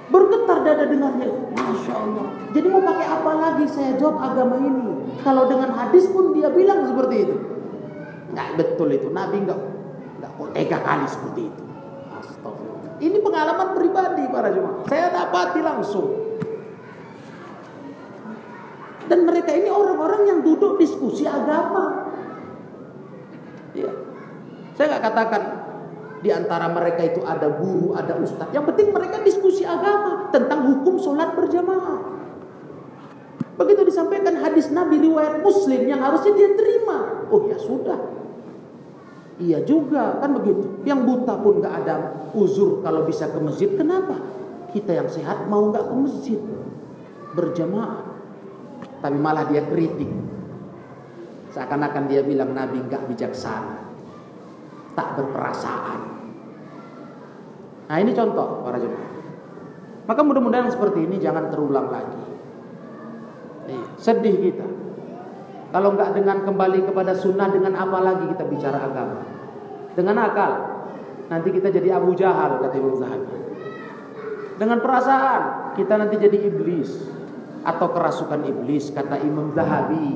Bergetar 0.09 0.57
dada 0.65 0.85
dengarnya. 0.85 1.27
Masya 1.53 1.93
Allah. 1.93 2.25
Jadi 2.49 2.67
mau 2.69 2.81
pakai 2.81 3.07
apa 3.09 3.31
lagi 3.37 3.65
saya 3.69 3.93
jawab 3.97 4.21
agama 4.21 4.57
ini. 4.57 5.17
Kalau 5.21 5.49
dengan 5.49 5.73
hadis 5.73 6.09
pun 6.09 6.33
dia 6.33 6.49
bilang 6.49 6.85
seperti 6.85 7.15
itu. 7.29 7.35
Nggak 8.33 8.49
betul 8.57 8.89
itu. 8.93 9.09
Nabi 9.09 9.45
nggak 9.45 9.59
nggak 10.21 10.31
tega 10.53 10.77
kali 10.81 11.05
seperti 11.09 11.41
itu. 11.49 11.63
Astagfirullah. 12.21 12.93
Ini 13.01 13.17
pengalaman 13.21 13.67
pribadi 13.77 14.23
para 14.29 14.49
jemaah. 14.53 14.85
Saya 14.85 15.09
dapati 15.09 15.59
langsung. 15.61 16.28
Dan 19.09 19.25
mereka 19.25 19.51
ini 19.57 19.73
orang-orang 19.73 20.21
yang 20.29 20.39
duduk 20.45 20.77
diskusi 20.77 21.25
agama. 21.25 22.13
Ya. 23.73 23.89
Saya 24.77 24.95
nggak 24.95 25.03
katakan 25.09 25.41
di 26.21 26.29
antara 26.29 26.69
mereka 26.69 27.01
itu 27.03 27.25
ada 27.25 27.49
guru, 27.57 27.97
ada 27.97 28.15
ustadz. 28.21 28.53
Yang 28.53 28.71
penting 28.73 28.87
mereka 28.93 29.17
diskusi 29.25 29.65
agama 29.65 30.29
tentang 30.29 30.69
hukum 30.69 31.01
sholat 31.01 31.33
berjamaah. 31.33 32.21
Begitu 33.59 33.91
disampaikan 33.91 34.39
hadis 34.39 34.71
Nabi 34.71 35.03
riwayat 35.03 35.43
Muslim 35.43 35.83
yang 35.83 35.99
harusnya 35.99 36.31
dia 36.31 36.55
terima. 36.55 37.27
Oh 37.27 37.43
ya 37.43 37.59
sudah. 37.59 37.99
Iya 39.39 39.63
juga 39.63 40.19
kan 40.19 40.35
begitu. 40.35 40.83
Yang 40.87 40.99
buta 41.07 41.33
pun 41.39 41.59
nggak 41.59 41.75
ada 41.83 41.95
uzur 42.35 42.79
kalau 42.83 43.03
bisa 43.03 43.27
ke 43.27 43.39
masjid. 43.39 43.67
Kenapa? 43.75 44.15
Kita 44.71 44.95
yang 44.95 45.11
sehat 45.11 45.47
mau 45.51 45.71
nggak 45.71 45.91
ke 45.91 45.95
masjid 45.95 46.39
berjamaah. 47.35 48.08
Tapi 48.99 49.17
malah 49.17 49.47
dia 49.47 49.63
kritik. 49.67 50.11
Seakan-akan 51.55 52.05
dia 52.11 52.21
bilang 52.21 52.53
Nabi 52.53 52.83
nggak 52.83 53.09
bijaksana 53.09 53.89
tak 54.99 55.15
berperasaan. 55.15 55.99
Nah 57.87 57.97
ini 58.03 58.11
contoh 58.11 58.67
para 58.67 58.75
jemaah. 58.75 59.11
Maka 60.03 60.21
mudah-mudahan 60.27 60.67
seperti 60.67 61.07
ini 61.07 61.21
jangan 61.23 61.47
terulang 61.47 61.87
lagi. 61.87 62.19
Iya, 63.71 63.85
sedih 63.95 64.35
kita. 64.43 64.67
Kalau 65.69 65.93
nggak 65.95 66.17
dengan 66.17 66.43
kembali 66.43 66.89
kepada 66.89 67.15
sunnah 67.15 67.47
dengan 67.47 67.77
apa 67.79 67.97
lagi 68.01 68.25
kita 68.27 68.43
bicara 68.49 68.89
agama? 68.89 69.23
Dengan 69.95 70.17
akal. 70.19 70.51
Nanti 71.29 71.53
kita 71.53 71.69
jadi 71.69 71.95
Abu 72.01 72.17
Jahal 72.17 72.57
kata 72.57 72.75
Imam 72.75 72.97
Zahabi. 72.97 73.37
Dengan 74.57 74.81
perasaan 74.81 75.41
kita 75.77 75.93
nanti 75.95 76.17
jadi 76.17 76.37
iblis 76.49 76.89
atau 77.63 77.87
kerasukan 77.91 78.41
iblis 78.47 78.91
kata 78.91 79.19
Imam 79.23 79.51
Zahabi. 79.55 80.15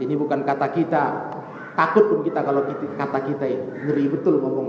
Ini 0.00 0.14
bukan 0.16 0.40
kata 0.48 0.66
kita, 0.72 1.04
Takut 1.80 2.12
pun 2.12 2.20
kita 2.20 2.44
kalau 2.44 2.68
kita, 2.68 2.92
kata 2.98 3.18
kita 3.24 3.44
ini 3.48 3.66
ngeri 3.88 4.04
betul 4.12 4.36
ngomong. 4.42 4.68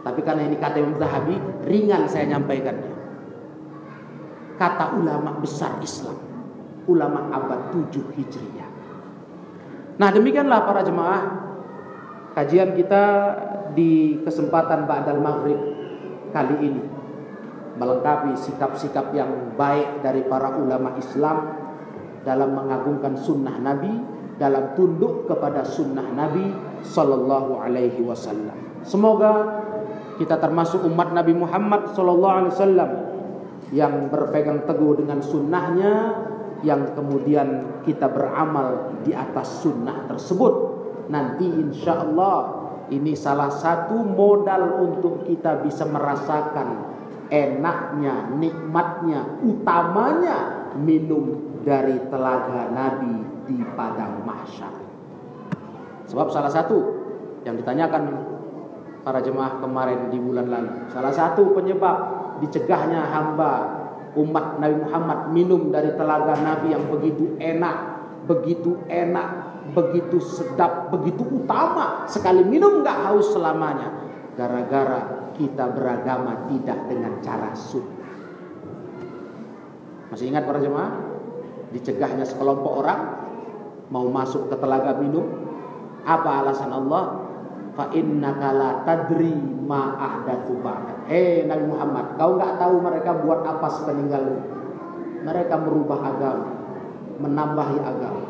Tapi 0.00 0.24
karena 0.24 0.48
ini 0.48 0.56
kata 0.56 0.80
Imam 0.80 0.96
Zahabi, 0.96 1.36
ringan 1.68 2.08
saya 2.08 2.32
nyampaikannya. 2.32 2.94
Kata 4.56 4.96
ulama 4.96 5.36
besar 5.42 5.76
Islam, 5.84 6.16
ulama 6.88 7.28
abad 7.28 7.76
7 7.76 7.92
Hijriah. 7.92 8.70
Nah, 10.00 10.08
demikianlah 10.08 10.64
para 10.64 10.80
jemaah 10.80 11.22
kajian 12.32 12.72
kita 12.72 13.04
di 13.76 14.24
kesempatan 14.24 14.88
Ba'dal 14.88 15.20
Maghrib 15.20 15.60
kali 16.32 16.56
ini 16.72 16.82
melengkapi 17.76 18.32
sikap-sikap 18.36 19.12
yang 19.12 19.54
baik 19.54 20.00
dari 20.00 20.24
para 20.24 20.56
ulama 20.56 20.96
Islam 20.96 21.52
dalam 22.24 22.56
mengagungkan 22.56 23.14
sunnah 23.14 23.60
Nabi 23.60 23.92
dalam 24.36 24.76
tunduk 24.76 25.24
kepada 25.28 25.64
sunnah 25.64 26.04
Nabi 26.12 26.52
Sallallahu 26.84 27.56
Alaihi 27.60 28.04
Wasallam. 28.04 28.84
Semoga 28.84 29.62
kita 30.20 30.36
termasuk 30.40 30.84
umat 30.88 31.12
Nabi 31.12 31.36
Muhammad 31.36 31.92
Sallallahu 31.92 32.36
Alaihi 32.44 32.52
Wasallam 32.52 32.90
yang 33.74 34.12
berpegang 34.12 34.62
teguh 34.68 35.00
dengan 35.00 35.18
sunnahnya, 35.24 35.94
yang 36.62 36.94
kemudian 36.94 37.80
kita 37.82 38.06
beramal 38.08 38.96
di 39.02 39.12
atas 39.12 39.64
sunnah 39.64 40.06
tersebut. 40.06 40.54
Nanti 41.10 41.46
insya 41.46 42.02
Allah 42.02 42.66
ini 42.90 43.18
salah 43.18 43.50
satu 43.50 43.98
modal 44.06 44.82
untuk 44.82 45.26
kita 45.26 45.62
bisa 45.66 45.82
merasakan 45.86 46.95
enaknya, 47.30 48.30
nikmatnya, 48.36 49.42
utamanya 49.42 50.38
minum 50.78 51.56
dari 51.66 51.98
telaga 52.10 52.70
Nabi 52.70 53.14
di 53.46 53.58
padang 53.74 54.22
mahsyar. 54.22 54.74
Sebab 56.06 56.30
salah 56.30 56.52
satu 56.52 56.78
yang 57.42 57.58
ditanyakan 57.58 58.14
para 59.02 59.22
jemaah 59.22 59.58
kemarin 59.58 60.10
di 60.10 60.18
bulan 60.18 60.46
lalu, 60.50 60.90
salah 60.90 61.10
satu 61.10 61.54
penyebab 61.54 61.96
dicegahnya 62.42 63.06
hamba 63.10 63.52
umat 64.16 64.62
Nabi 64.62 64.76
Muhammad 64.82 65.18
minum 65.30 65.68
dari 65.70 65.92
telaga 65.94 66.38
Nabi 66.40 66.72
yang 66.74 66.86
begitu 66.88 67.36
enak, 67.38 67.76
begitu 68.26 68.80
enak, 68.86 69.28
begitu 69.74 70.18
sedap, 70.22 70.90
begitu 70.94 71.22
utama. 71.26 72.06
Sekali 72.06 72.42
minum 72.46 72.82
nggak 72.82 72.98
haus 73.10 73.34
selamanya. 73.34 73.92
Gara-gara 74.36 75.15
kita 75.36 75.70
beragama 75.76 76.48
tidak 76.48 76.88
dengan 76.88 77.20
cara 77.20 77.52
sunnah. 77.52 78.12
Masih 80.10 80.32
ingat 80.32 80.48
para 80.48 80.58
jemaah? 80.58 80.96
Dicegahnya 81.70 82.24
sekelompok 82.24 82.72
orang 82.82 83.00
mau 83.92 84.08
masuk 84.08 84.48
ke 84.48 84.56
telaga 84.56 84.96
minum. 84.96 85.28
Apa 86.08 86.42
alasan 86.42 86.72
Allah? 86.72 87.28
Fa 87.76 87.92
innaka 87.92 88.48
la 88.56 88.70
tadri 88.88 89.36
ma 89.36 90.00
ahdatsu. 90.00 90.56
Hei 91.06 91.44
Nabi 91.44 91.64
Muhammad, 91.68 92.16
kau 92.16 92.40
nggak 92.40 92.56
tahu 92.56 92.74
mereka 92.80 93.20
buat 93.20 93.44
apa 93.44 93.68
sepeninggalmu. 93.68 94.40
Mereka 95.28 95.54
merubah 95.60 96.00
agama, 96.00 96.48
menambahi 97.20 97.78
agama. 97.82 98.24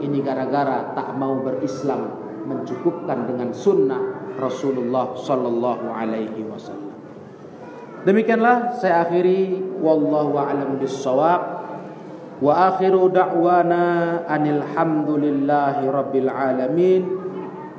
Ini 0.00 0.18
gara-gara 0.20 0.92
tak 0.92 1.16
mau 1.16 1.40
berislam, 1.40 2.20
mencukupkan 2.44 3.30
dengan 3.30 3.54
sunnah 3.54 4.19
Rasulullah 4.40 5.12
Sallallahu 5.14 5.92
Alaihi 5.92 6.42
Wasallam. 6.48 6.96
Demikianlah 8.08 8.80
saya 8.80 9.04
akhiri 9.04 9.60
wallahu 9.84 10.40
a'lam 10.40 10.80
bissawab. 10.80 11.60
Wa 12.40 12.72
akhiru 12.72 13.12
da'wana 13.12 14.24
anil 14.24 14.64
hamdulillahi 14.64 15.84
rabbil 15.84 16.32
alamin. 16.32 17.04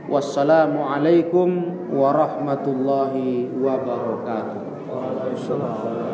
Wassalamualaikum 0.05 1.49
warahmatullahi 1.89 3.49
wabarakatuh. 3.57 4.61
Waalaikumsalam. 4.85 6.10